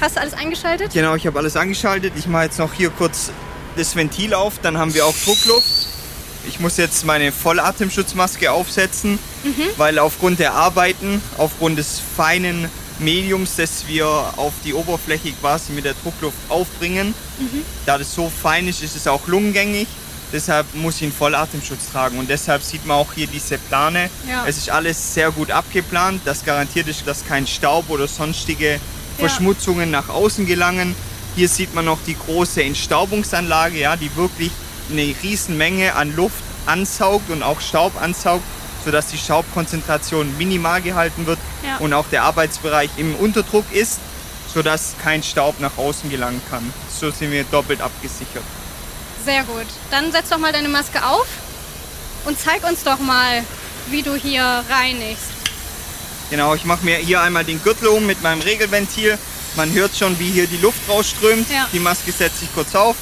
Hast 0.00 0.16
du 0.16 0.20
alles 0.20 0.34
eingeschaltet? 0.34 0.92
Genau, 0.92 1.14
ich 1.14 1.24
habe 1.28 1.38
alles 1.38 1.56
angeschaltet. 1.56 2.14
Ich 2.16 2.26
mache 2.26 2.44
jetzt 2.46 2.58
noch 2.58 2.72
hier 2.74 2.90
kurz 2.90 3.30
das 3.76 3.94
Ventil 3.94 4.34
auf, 4.34 4.58
dann 4.60 4.76
haben 4.76 4.92
wir 4.92 5.06
auch 5.06 5.14
Druckluft. 5.24 5.91
Ich 6.48 6.60
muss 6.60 6.76
jetzt 6.76 7.04
meine 7.04 7.32
Vollatemschutzmaske 7.32 8.50
aufsetzen, 8.52 9.18
weil 9.76 9.98
aufgrund 9.98 10.38
der 10.38 10.54
Arbeiten, 10.54 11.22
aufgrund 11.38 11.78
des 11.78 12.00
feinen 12.16 12.68
Mediums, 12.98 13.56
das 13.56 13.86
wir 13.86 14.06
auf 14.06 14.52
die 14.64 14.74
Oberfläche 14.74 15.32
quasi 15.32 15.72
mit 15.72 15.84
der 15.84 15.94
Druckluft 15.94 16.36
aufbringen, 16.48 17.14
da 17.86 17.98
das 17.98 18.14
so 18.14 18.30
fein 18.30 18.68
ist, 18.68 18.82
ist 18.82 18.96
es 18.96 19.06
auch 19.06 19.26
lungengängig. 19.26 19.88
Deshalb 20.32 20.74
muss 20.74 20.96
ich 20.96 21.02
einen 21.02 21.12
Vollatemschutz 21.12 21.90
tragen 21.92 22.18
und 22.18 22.30
deshalb 22.30 22.62
sieht 22.62 22.86
man 22.86 22.96
auch 22.96 23.12
hier 23.12 23.26
diese 23.26 23.58
Plane. 23.58 24.08
Ja. 24.26 24.46
Es 24.46 24.56
ist 24.56 24.70
alles 24.70 25.12
sehr 25.12 25.30
gut 25.30 25.50
abgeplant. 25.50 26.22
Das 26.24 26.44
garantiert 26.44 26.88
ist, 26.88 27.06
dass 27.06 27.26
kein 27.26 27.46
Staub 27.46 27.90
oder 27.90 28.08
sonstige 28.08 28.80
Verschmutzungen 29.18 29.90
nach 29.90 30.08
außen 30.08 30.46
gelangen. 30.46 30.94
Hier 31.36 31.48
sieht 31.48 31.74
man 31.74 31.84
noch 31.84 31.98
die 32.06 32.16
große 32.16 32.62
Entstaubungsanlage, 32.62 33.78
ja, 33.78 33.96
die 33.96 34.14
wirklich 34.16 34.50
eine 34.92 35.14
riesen 35.22 35.56
Menge 35.56 35.94
an 35.94 36.14
Luft 36.14 36.42
ansaugt 36.66 37.30
und 37.30 37.42
auch 37.42 37.60
Staub 37.60 38.00
ansaugt, 38.00 38.44
sodass 38.84 39.08
die 39.08 39.18
Staubkonzentration 39.18 40.36
minimal 40.38 40.80
gehalten 40.82 41.26
wird 41.26 41.38
Ja. 41.66 41.78
und 41.78 41.92
auch 41.92 42.06
der 42.10 42.22
Arbeitsbereich 42.24 42.90
im 42.96 43.14
Unterdruck 43.16 43.64
ist, 43.72 43.98
sodass 44.52 44.94
kein 45.02 45.22
Staub 45.22 45.60
nach 45.60 45.76
außen 45.78 46.10
gelangen 46.10 46.42
kann. 46.50 46.72
So 47.00 47.10
sind 47.10 47.30
wir 47.32 47.44
doppelt 47.44 47.80
abgesichert. 47.80 48.44
Sehr 49.24 49.44
gut. 49.44 49.66
Dann 49.90 50.12
setz 50.12 50.28
doch 50.28 50.38
mal 50.38 50.52
deine 50.52 50.68
Maske 50.68 51.04
auf 51.04 51.26
und 52.24 52.38
zeig 52.38 52.62
uns 52.68 52.82
doch 52.84 52.98
mal, 52.98 53.42
wie 53.90 54.02
du 54.02 54.14
hier 54.14 54.64
reinigst. 54.68 55.30
Genau, 56.30 56.54
ich 56.54 56.64
mache 56.64 56.84
mir 56.84 56.96
hier 56.96 57.20
einmal 57.20 57.44
den 57.44 57.62
Gürtel 57.62 57.88
um 57.88 58.06
mit 58.06 58.22
meinem 58.22 58.40
Regelventil. 58.40 59.18
Man 59.56 59.72
hört 59.72 59.96
schon, 59.96 60.18
wie 60.18 60.30
hier 60.30 60.46
die 60.46 60.56
Luft 60.56 60.80
rausströmt. 60.88 61.48
Ja. 61.50 61.66
Die 61.72 61.78
Maske 61.78 62.10
setze 62.10 62.44
ich 62.44 62.54
kurz 62.54 62.74
auf. 62.74 62.96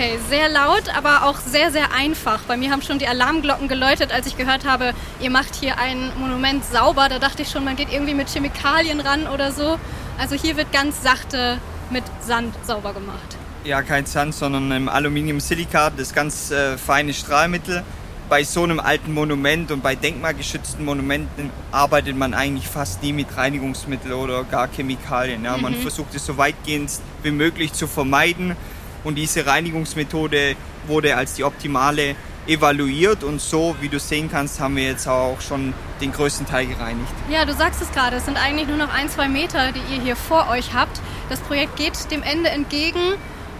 Okay. 0.00 0.18
Sehr 0.30 0.48
laut, 0.48 0.84
aber 0.96 1.26
auch 1.26 1.38
sehr, 1.40 1.70
sehr 1.70 1.92
einfach. 1.92 2.40
Bei 2.44 2.56
mir 2.56 2.70
haben 2.70 2.80
schon 2.80 2.98
die 2.98 3.06
Alarmglocken 3.06 3.68
geläutet, 3.68 4.12
als 4.12 4.26
ich 4.26 4.38
gehört 4.38 4.64
habe, 4.64 4.94
ihr 5.20 5.28
macht 5.28 5.54
hier 5.54 5.76
ein 5.76 6.10
Monument 6.18 6.64
sauber. 6.64 7.10
Da 7.10 7.18
dachte 7.18 7.42
ich 7.42 7.50
schon, 7.50 7.64
man 7.64 7.76
geht 7.76 7.92
irgendwie 7.92 8.14
mit 8.14 8.30
Chemikalien 8.30 9.00
ran 9.00 9.26
oder 9.26 9.52
so. 9.52 9.78
Also 10.18 10.36
hier 10.36 10.56
wird 10.56 10.72
ganz 10.72 11.02
sachte 11.02 11.58
mit 11.90 12.02
Sand 12.22 12.54
sauber 12.66 12.94
gemacht. 12.94 13.36
Ja, 13.64 13.82
kein 13.82 14.06
Sand, 14.06 14.34
sondern 14.34 14.88
Aluminiumsilikat, 14.88 15.92
das 15.98 16.14
ganz 16.14 16.50
äh, 16.50 16.78
feine 16.78 17.12
Strahlmittel. 17.12 17.82
Bei 18.30 18.42
so 18.42 18.64
einem 18.64 18.80
alten 18.80 19.12
Monument 19.12 19.70
und 19.70 19.82
bei 19.82 19.96
denkmalgeschützten 19.96 20.82
Monumenten 20.82 21.50
arbeitet 21.72 22.16
man 22.16 22.32
eigentlich 22.32 22.68
fast 22.68 23.02
nie 23.02 23.12
mit 23.12 23.36
Reinigungsmittel 23.36 24.14
oder 24.14 24.44
gar 24.44 24.68
Chemikalien. 24.68 25.44
Ja. 25.44 25.58
Mhm. 25.58 25.62
Man 25.62 25.74
versucht 25.74 26.14
es 26.14 26.24
so 26.24 26.38
weitgehend 26.38 26.90
wie 27.22 27.32
möglich 27.32 27.74
zu 27.74 27.86
vermeiden 27.86 28.56
und 29.04 29.14
diese 29.16 29.46
Reinigungsmethode 29.46 30.56
wurde 30.86 31.16
als 31.16 31.34
die 31.34 31.44
optimale 31.44 32.16
evaluiert 32.46 33.22
und 33.22 33.40
so, 33.40 33.76
wie 33.80 33.88
du 33.88 33.98
sehen 33.98 34.30
kannst, 34.30 34.60
haben 34.60 34.76
wir 34.76 34.84
jetzt 34.84 35.06
auch 35.06 35.40
schon 35.40 35.72
den 36.00 36.12
größten 36.12 36.46
Teil 36.46 36.66
gereinigt. 36.66 37.12
Ja, 37.30 37.44
du 37.44 37.52
sagst 37.54 37.82
es 37.82 37.92
gerade, 37.92 38.16
es 38.16 38.24
sind 38.24 38.36
eigentlich 38.36 38.66
nur 38.66 38.76
noch 38.76 38.92
ein, 38.92 39.08
zwei 39.08 39.28
Meter, 39.28 39.72
die 39.72 39.94
ihr 39.94 40.02
hier 40.02 40.16
vor 40.16 40.48
euch 40.48 40.74
habt. 40.74 41.00
Das 41.28 41.40
Projekt 41.40 41.76
geht 41.76 42.10
dem 42.10 42.22
Ende 42.22 42.50
entgegen. 42.50 43.00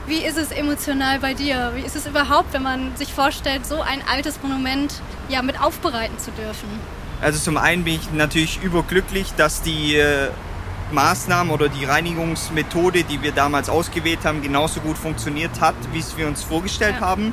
Wie 0.07 0.25
ist 0.25 0.39
es 0.39 0.51
emotional 0.51 1.21
bei 1.21 1.35
dir? 1.35 1.73
Wie 1.75 1.83
ist 1.83 1.95
es 1.95 2.07
überhaupt, 2.07 2.53
wenn 2.53 2.63
man 2.63 2.97
sich 2.97 3.13
vorstellt, 3.13 3.67
so 3.67 3.81
ein 3.81 4.03
altes 4.11 4.43
Monument 4.43 4.93
ja 5.29 5.43
mit 5.43 5.61
aufbereiten 5.61 6.19
zu 6.19 6.33
dürfen? 6.33 6.69
Also 7.21 7.39
zum 7.39 7.59
einen 7.59 7.85
bin 7.85 7.95
ich 7.95 8.11
natürlich 8.13 8.61
überglücklich, 8.63 9.35
dass 9.37 9.63
die 9.63 9.97
äh, 9.97 10.31
Maßnahmen 10.93 11.53
oder 11.53 11.69
die 11.69 11.85
Reinigungsmethode, 11.85 13.05
die 13.05 13.23
wir 13.23 13.33
damals 13.33 13.69
ausgewählt 13.69 14.21
haben, 14.25 14.43
genauso 14.43 14.81
gut 14.81 14.99
funktioniert 14.99 15.61
hat, 15.61 15.75
wie 15.93 15.99
es 15.99 16.17
wir 16.17 16.27
uns 16.27 16.43
vorgestellt 16.43 16.97
ja. 17.01 17.07
haben. 17.07 17.33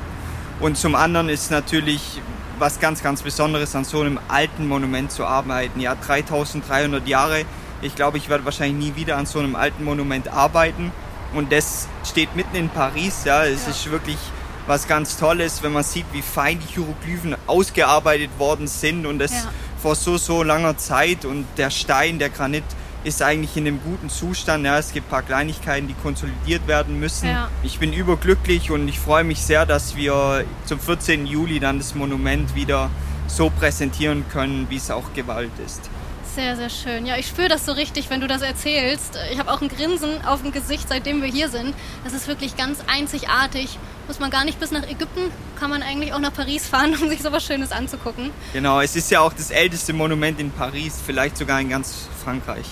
Und 0.60 0.76
zum 0.76 0.94
anderen 0.94 1.28
ist 1.28 1.50
natürlich 1.50 2.20
was 2.58 2.80
ganz, 2.80 3.02
ganz 3.02 3.22
Besonderes, 3.22 3.74
an 3.76 3.84
so 3.84 4.00
einem 4.00 4.18
alten 4.28 4.66
Monument 4.66 5.12
zu 5.12 5.24
arbeiten. 5.24 5.80
Ja, 5.80 5.94
3300 5.94 7.06
Jahre. 7.06 7.44
Ich 7.82 7.94
glaube, 7.94 8.18
ich 8.18 8.28
werde 8.28 8.44
wahrscheinlich 8.44 8.88
nie 8.90 8.96
wieder 8.96 9.16
an 9.16 9.26
so 9.26 9.38
einem 9.38 9.54
alten 9.54 9.84
Monument 9.84 10.28
arbeiten. 10.28 10.90
Und 11.34 11.52
das 11.52 11.88
steht 12.04 12.34
mitten 12.34 12.56
in 12.56 12.68
Paris. 12.68 13.24
Ja, 13.24 13.44
es 13.44 13.64
ja. 13.64 13.70
ist 13.70 13.90
wirklich 13.90 14.18
was 14.66 14.86
ganz 14.86 15.16
Tolles, 15.16 15.62
wenn 15.62 15.72
man 15.72 15.84
sieht, 15.84 16.06
wie 16.12 16.22
fein 16.22 16.58
die 16.58 16.74
Hieroglyphen 16.74 17.36
ausgearbeitet 17.46 18.30
worden 18.38 18.66
sind 18.66 19.06
und 19.06 19.18
das 19.18 19.32
ja. 19.32 19.50
vor 19.80 19.94
so, 19.94 20.18
so 20.18 20.42
langer 20.42 20.76
Zeit. 20.76 21.24
Und 21.24 21.46
der 21.56 21.70
Stein, 21.70 22.18
der 22.18 22.30
Granit, 22.30 22.64
ist 23.04 23.22
eigentlich 23.22 23.56
in 23.56 23.66
einem 23.66 23.80
guten 23.82 24.10
Zustand. 24.10 24.64
Ja, 24.64 24.78
es 24.78 24.92
gibt 24.92 25.06
ein 25.06 25.10
paar 25.10 25.22
Kleinigkeiten, 25.22 25.88
die 25.88 25.94
konsolidiert 25.94 26.66
werden 26.66 26.98
müssen. 26.98 27.28
Ja. 27.28 27.48
Ich 27.62 27.78
bin 27.78 27.92
überglücklich 27.92 28.70
und 28.70 28.88
ich 28.88 28.98
freue 28.98 29.24
mich 29.24 29.40
sehr, 29.40 29.66
dass 29.66 29.96
wir 29.96 30.44
zum 30.64 30.80
14. 30.80 31.26
Juli 31.26 31.60
dann 31.60 31.78
das 31.78 31.94
Monument 31.94 32.54
wieder 32.54 32.90
so 33.28 33.50
präsentieren 33.50 34.24
können, 34.30 34.66
wie 34.68 34.76
es 34.76 34.90
auch 34.90 35.12
gewollt 35.14 35.52
ist. 35.64 35.88
Sehr, 36.34 36.56
sehr 36.56 36.70
schön. 36.70 37.06
Ja, 37.06 37.16
ich 37.16 37.26
spüre 37.26 37.48
das 37.48 37.66
so 37.66 37.72
richtig, 37.72 38.10
wenn 38.10 38.20
du 38.20 38.28
das 38.28 38.42
erzählst. 38.42 39.18
Ich 39.32 39.38
habe 39.38 39.50
auch 39.50 39.60
ein 39.60 39.68
Grinsen 39.68 40.24
auf 40.24 40.42
dem 40.42 40.52
Gesicht, 40.52 40.88
seitdem 40.88 41.20
wir 41.20 41.28
hier 41.28 41.48
sind. 41.48 41.74
Das 42.04 42.12
ist 42.12 42.28
wirklich 42.28 42.56
ganz 42.56 42.78
einzigartig. 42.86 43.78
Muss 44.06 44.20
man 44.20 44.30
gar 44.30 44.44
nicht 44.44 44.60
bis 44.60 44.70
nach 44.70 44.84
Ägypten, 44.84 45.32
kann 45.58 45.68
man 45.68 45.82
eigentlich 45.82 46.12
auch 46.12 46.20
nach 46.20 46.32
Paris 46.32 46.68
fahren, 46.68 46.96
um 47.02 47.08
sich 47.08 47.22
so 47.22 47.32
was 47.32 47.44
Schönes 47.44 47.72
anzugucken. 47.72 48.30
Genau, 48.52 48.80
es 48.80 48.94
ist 48.94 49.10
ja 49.10 49.20
auch 49.20 49.32
das 49.32 49.50
älteste 49.50 49.92
Monument 49.92 50.38
in 50.38 50.50
Paris, 50.50 51.00
vielleicht 51.04 51.36
sogar 51.36 51.60
in 51.60 51.70
ganz 51.70 52.08
Frankreich. 52.22 52.66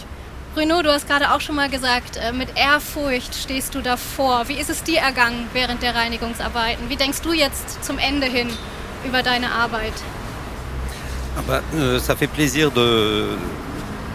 Bruno, 0.57 0.81
du 0.81 0.90
hast 0.90 1.07
gerade 1.07 1.35
auch 1.35 1.42
schon 1.42 1.55
mal 1.55 1.69
gesagt, 1.69 2.16
äh, 2.16 2.33
mit 2.33 2.49
Ehrfurcht 2.57 3.35
stehst 3.35 3.75
du 3.75 3.83
davor. 3.83 4.49
Wie 4.49 4.55
ist 4.55 4.71
es 4.71 4.83
dir 4.83 5.01
ergangen 5.01 5.49
während 5.53 5.83
der 5.83 5.95
Reinigungsarbeiten? 5.95 6.88
Wie 6.88 6.97
denkst 6.97 7.21
du 7.21 7.35
jetzt 7.35 7.85
zum 7.85 7.99
Ende 7.99 8.27
hin 8.27 8.49
über 9.07 9.23
deine 9.23 9.51
Arbeit? 9.51 9.92
Aber, 11.37 11.59
äh, 11.79 11.99
ça 11.99 12.16
fait 12.16 12.27
plaisir 12.27 12.71
de, 12.71 13.37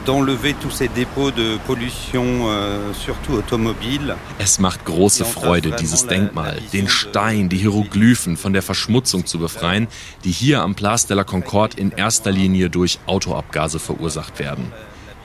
d'enlever 0.08 0.56
tous 0.60 0.72
ces 0.72 0.88
dépôts 0.88 1.30
de 1.30 1.60
pollution, 1.68 2.50
euh, 2.50 2.92
surtout 3.06 3.38
automobile. 3.38 4.16
Es 4.40 4.58
macht 4.58 4.84
große 4.84 5.26
Freude, 5.26 5.76
dieses 5.80 6.08
Denkmal, 6.08 6.60
den 6.74 6.90
Stein, 6.90 7.50
die 7.50 7.58
Hieroglyphen 7.58 8.36
von 8.36 8.54
der 8.54 8.64
Verschmutzung 8.64 9.28
zu 9.28 9.38
befreien, 9.38 9.88
die 10.24 10.32
hier 10.32 10.64
am 10.64 10.74
Place 10.74 11.06
de 11.06 11.16
la 11.16 11.24
Concorde 11.24 11.78
in 11.78 11.92
erster 11.92 12.32
Linie 12.32 12.72
durch 12.72 12.98
Autoabgase 13.06 13.78
verursacht 13.78 14.40
werden. 14.40 14.74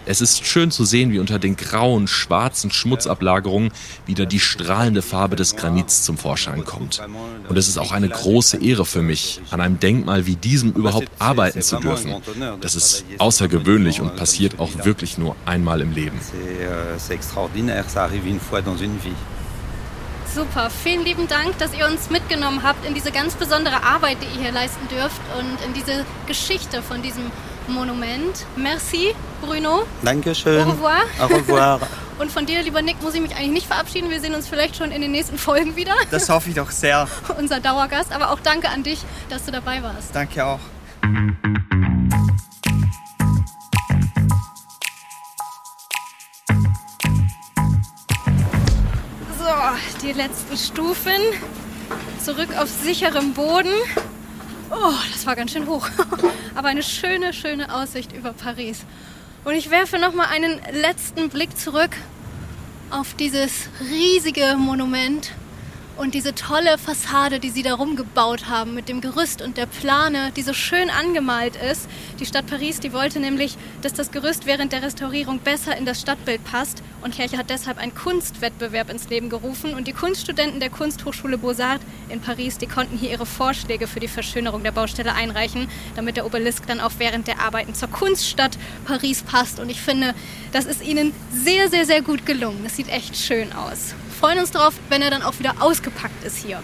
Es 0.09 0.21
ist 0.21 0.47
schön 0.47 0.71
zu 0.71 0.85
sehen, 0.85 1.11
wie 1.11 1.19
unter 1.19 1.41
den 1.41 1.57
grauen, 1.57 2.07
schwarzen 2.07 2.71
Schmutzablagerungen 2.71 3.73
wieder 4.07 4.25
die 4.25 4.39
strahlende 4.39 5.03
Farbe 5.03 5.35
des 5.35 5.57
Granits 5.57 6.05
zum 6.05 6.17
Vorschein 6.17 6.65
kommt. 6.65 7.03
Und 7.49 7.57
es 7.57 7.67
ist 7.67 7.77
auch 7.77 7.91
eine 7.91 8.09
große 8.09 8.59
Ehre 8.63 8.87
für 8.87 9.03
mich, 9.03 9.41
an 9.51 9.61
einem 9.61 9.81
Denkmal 9.81 10.27
wie 10.27 10.37
diesem 10.37 10.73
überhaupt 10.73 11.11
arbeiten 11.19 11.61
zu 11.61 11.79
dürfen. 11.79 12.15
Das 12.61 12.77
ist 12.77 13.05
außergewöhnlich 13.19 14.01
und 14.01 14.15
passiert 14.15 14.61
auch 14.61 14.71
wirklich 14.85 15.19
nur 15.19 15.35
einmal 15.45 15.81
im 15.81 15.93
Leben. 15.93 16.21
Super, 20.33 20.71
vielen 20.71 21.05
lieben 21.05 21.27
Dank, 21.27 21.59
dass 21.59 21.75
ihr 21.75 21.87
uns 21.87 22.11
mitgenommen 22.11 22.63
habt 22.63 22.87
in 22.87 22.95
diese 22.95 23.11
ganz 23.11 23.35
besondere 23.35 23.83
Arbeit, 23.83 24.19
die 24.21 24.37
ihr 24.37 24.43
hier 24.45 24.53
leisten 24.53 24.87
dürft 24.89 25.21
und 25.37 25.67
in 25.67 25.73
diese 25.75 26.05
Geschichte 26.27 26.83
von 26.83 27.03
diesem 27.03 27.25
Monument. 27.69 28.47
Merci, 28.57 29.15
Bruno. 29.41 29.85
Dankeschön. 30.03 30.67
Au 30.67 30.71
revoir. 30.71 31.03
Au 31.21 31.27
revoir. 31.27 31.81
Und 32.19 32.33
von 32.33 32.47
dir, 32.47 32.63
lieber 32.63 32.81
Nick, 32.81 33.03
muss 33.03 33.15
ich 33.15 33.21
mich 33.21 33.37
eigentlich 33.37 33.51
nicht 33.51 33.67
verabschieden. 33.67 34.11
Wir 34.11 34.21
sehen 34.21 34.35
uns 34.35 34.49
vielleicht 34.49 34.77
schon 34.77 34.91
in 34.91 35.03
den 35.03 35.13
nächsten 35.13 35.37
Folgen 35.37 35.77
wieder. 35.77 35.95
Das 36.11 36.31
hoffe 36.31 36.49
ich 36.49 36.55
doch 36.55 36.71
sehr. 36.71 37.07
Unser 37.39 37.61
Dauergast. 37.61 38.13
Aber 38.13 38.31
auch 38.31 38.41
danke 38.41 38.71
an 38.71 38.83
dich, 38.83 39.01
dass 39.29 39.45
du 39.45 39.53
dabei 39.53 39.83
warst. 39.83 40.15
Danke 40.15 40.45
auch. 40.45 40.61
So, 49.39 50.03
die 50.03 50.13
letzten 50.13 50.57
Stufen. 50.57 51.13
Zurück 52.25 52.49
auf 52.59 52.69
sicherem 52.69 53.35
Boden. 53.35 53.73
Oh, 54.79 54.93
das 55.13 55.25
war 55.27 55.37
ganz 55.37 55.53
schön 55.53 55.67
hoch. 55.67 55.89
Aber 56.55 56.69
eine 56.69 56.83
schöne, 56.83 57.33
schöne 57.33 57.75
Aussicht 57.75 58.13
über 58.13 58.33
Paris. 58.33 58.85
Und 59.45 59.55
ich 59.55 59.71
werfe 59.71 59.99
noch 59.99 60.13
mal 60.13 60.27
einen 60.27 60.61
letzten 60.73 61.31
Blick 61.31 61.57
zurück 61.57 61.97
auf 62.91 63.15
dieses 63.15 63.69
riesige 63.81 64.57
Monument 64.59 65.33
und 65.97 66.15
diese 66.15 66.35
tolle 66.35 66.79
Fassade, 66.79 67.41
die 67.41 67.51
sie 67.51 67.63
darum 67.63 67.97
gebaut 67.97 68.49
haben 68.49 68.75
mit 68.75 68.89
dem 68.89 69.01
Gerüst 69.01 69.41
und 69.41 69.57
der 69.57 69.67
Plane, 69.67 70.31
die 70.37 70.43
so 70.43 70.53
schön 70.53 70.91
angemalt 70.91 71.57
ist. 71.57 71.89
Die 72.21 72.27
Stadt 72.27 72.47
Paris, 72.47 72.81
die 72.81 72.93
wollte 72.93 73.19
nämlich, 73.19 73.57
dass 73.83 73.95
das 73.95 74.11
Gerüst 74.11 74.47
während 74.47 74.73
der 74.73 74.83
Restaurierung 74.83 75.39
besser 75.39 75.77
in 75.77 75.87
das 75.87 76.01
Stadtbild 76.01 76.45
passt 76.45 76.83
und 77.03 77.15
Kirche 77.15 77.39
hat 77.39 77.51
deshalb 77.51 77.79
einen 77.79 77.95
Kunstwettbewerb 77.95 78.91
ins 78.91 79.09
Leben 79.09 79.31
gerufen 79.31 79.75
und 79.75 79.87
die 79.87 79.93
Kunststudenten 79.93 80.61
der 80.61 80.71
Kunsthochschule 80.71 81.39
Beaux-Arts 81.39 81.85
in 82.09 82.21
Paris, 82.21 82.59
die 82.59 82.67
konnten 82.67 82.99
hier 82.99 83.11
ihre 83.11 83.27
Vorschläge 83.27 83.87
für 83.87 84.01
die 84.01 84.09
Verschönerung 84.09 84.63
der 84.63 84.73
Baustelle 84.73 85.15
einreichen, 85.15 85.69
damit 85.97 86.17
der 86.17 86.27
Obelisk 86.27 86.67
dann 86.67 86.81
auch 86.81 86.93
während 86.99 87.27
der 87.27 87.41
Arbeiten 87.41 87.75
zur 87.75 87.89
Kunststadt 87.89 88.59
Paris 88.85 89.23
passt 89.23 89.59
und 89.61 89.71
ich 89.71 89.81
finde, 89.81 90.15
das 90.53 90.67
ist 90.67 90.83
ihnen 90.83 91.13
sehr, 91.33 91.69
sehr, 91.69 91.87
sehr 91.87 92.03
gut 92.03 92.27
gelungen. 92.27 92.61
Das 92.65 92.77
sieht 92.77 92.89
echt 92.89 93.17
schön 93.17 93.53
aus 93.53 93.95
freuen 94.17 94.39
uns 94.39 94.51
darauf, 94.51 94.75
wenn 94.89 95.03
er 95.03 95.11
dann 95.11 95.23
auch 95.23 95.39
wieder 95.39 95.55
ausgepackt 95.61 96.25
ist 96.25 96.39
hier. 96.39 96.61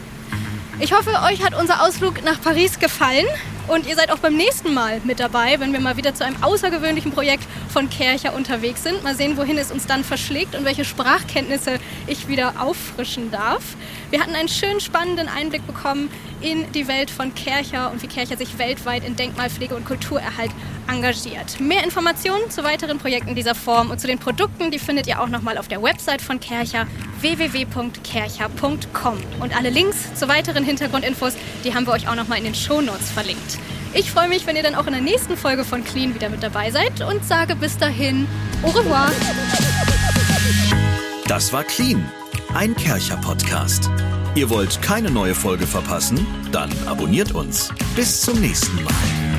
Ich 0.81 0.93
hoffe, 0.93 1.11
euch 1.31 1.45
hat 1.45 1.55
unser 1.55 1.83
Ausflug 1.83 2.25
nach 2.25 2.41
Paris 2.41 2.79
gefallen 2.79 3.27
und 3.69 3.87
ihr 3.87 3.97
seid 3.97 4.11
auch 4.11 4.19
beim 4.19 4.37
nächsten 4.37 4.75
Mal 4.75 5.01
mit 5.05 5.21
dabei, 5.21 5.61
wenn 5.61 5.73
wir 5.73 5.81
mal 5.81 5.97
wieder 5.97 6.15
zu 6.15 6.25
einem 6.25 6.43
außergewöhnlichen 6.43 7.13
Projekt 7.13 7.45
von 7.69 7.89
Kercher 7.89 8.35
unterwegs 8.35 8.83
sind. 8.83 9.03
Mal 9.03 9.15
sehen, 9.15 9.37
wohin 9.37 9.59
es 9.59 9.71
uns 9.71 9.87
dann 9.87 10.05
verschlägt 10.05 10.55
und 10.55 10.65
welche 10.65 10.85
Sprachkenntnisse 10.85 11.79
ich 12.07 12.29
wieder 12.29 12.55
auffrischen 12.61 13.31
darf. 13.31 13.63
Wir 14.11 14.21
hatten 14.21 14.35
einen 14.35 14.49
schönen, 14.49 14.81
spannenden 14.81 15.29
Einblick 15.29 15.67
bekommen 15.67 16.11
in 16.43 16.71
die 16.73 16.89
Welt 16.89 17.11
von 17.11 17.35
Kercher 17.35 17.91
und 17.93 18.03
wie 18.03 18.09
Kercher 18.09 18.37
sich 18.37 18.59
weltweit 18.59 19.05
in 19.05 19.17
Denkmalpflege 19.17 19.75
und 19.75 19.85
Kulturerhalt 19.85 20.51
engagiert. 20.89 21.61
Mehr 21.61 21.85
Informationen 21.85 22.51
zu 22.51 22.65
weiteren 22.65 22.99
Projekten 22.99 23.35
dieser 23.35 23.55
Form 23.55 23.91
und 23.91 24.01
zu 24.01 24.07
den 24.07 24.19
Produkten, 24.19 24.71
die 24.71 24.79
findet 24.79 25.07
ihr 25.07 25.21
auch 25.21 25.29
nochmal 25.29 25.57
auf 25.57 25.69
der 25.69 25.83
Website 25.83 26.21
von 26.21 26.41
Kercher 26.41 26.87
www.kercher.com. 27.21 29.19
Und 29.41 29.57
alle 29.57 29.71
Links 29.71 30.15
zu 30.15 30.29
weiteren 30.29 30.65
Hintergrundinfos, 30.65 31.35
die 31.65 31.75
haben 31.75 31.87
wir 31.87 31.93
euch 31.93 32.09
auch 32.09 32.17
nochmal 32.17 32.39
in 32.39 32.45
den 32.45 32.55
Shownotes 32.55 33.11
verlinkt. 33.11 33.59
Ich 33.95 34.11
freue 34.11 34.29
mich, 34.29 34.47
wenn 34.47 34.57
ihr 34.57 34.63
dann 34.63 34.75
auch 34.75 34.87
in 34.87 34.93
der 34.93 35.03
nächsten 35.03 35.37
Folge 35.37 35.65
von 35.65 35.85
Clean 35.85 36.15
wieder 36.15 36.31
mit 36.31 36.43
dabei 36.43 36.71
seid 36.71 37.03
und 37.03 37.25
sage 37.25 37.55
bis 37.55 37.77
dahin 37.77 38.27
au 38.63 38.71
revoir. 38.71 39.11
Das 41.27 41.53
war 41.53 41.63
Clean, 41.65 42.03
ein 42.55 42.75
Kercher-Podcast. 42.75 43.91
Ihr 44.35 44.49
wollt 44.49 44.81
keine 44.81 45.11
neue 45.11 45.35
Folge 45.35 45.67
verpassen? 45.67 46.27
Dann 46.53 46.71
abonniert 46.87 47.33
uns. 47.33 47.71
Bis 47.95 48.23
zum 48.23 48.41
nächsten 48.41 48.83
Mal. 48.83 49.32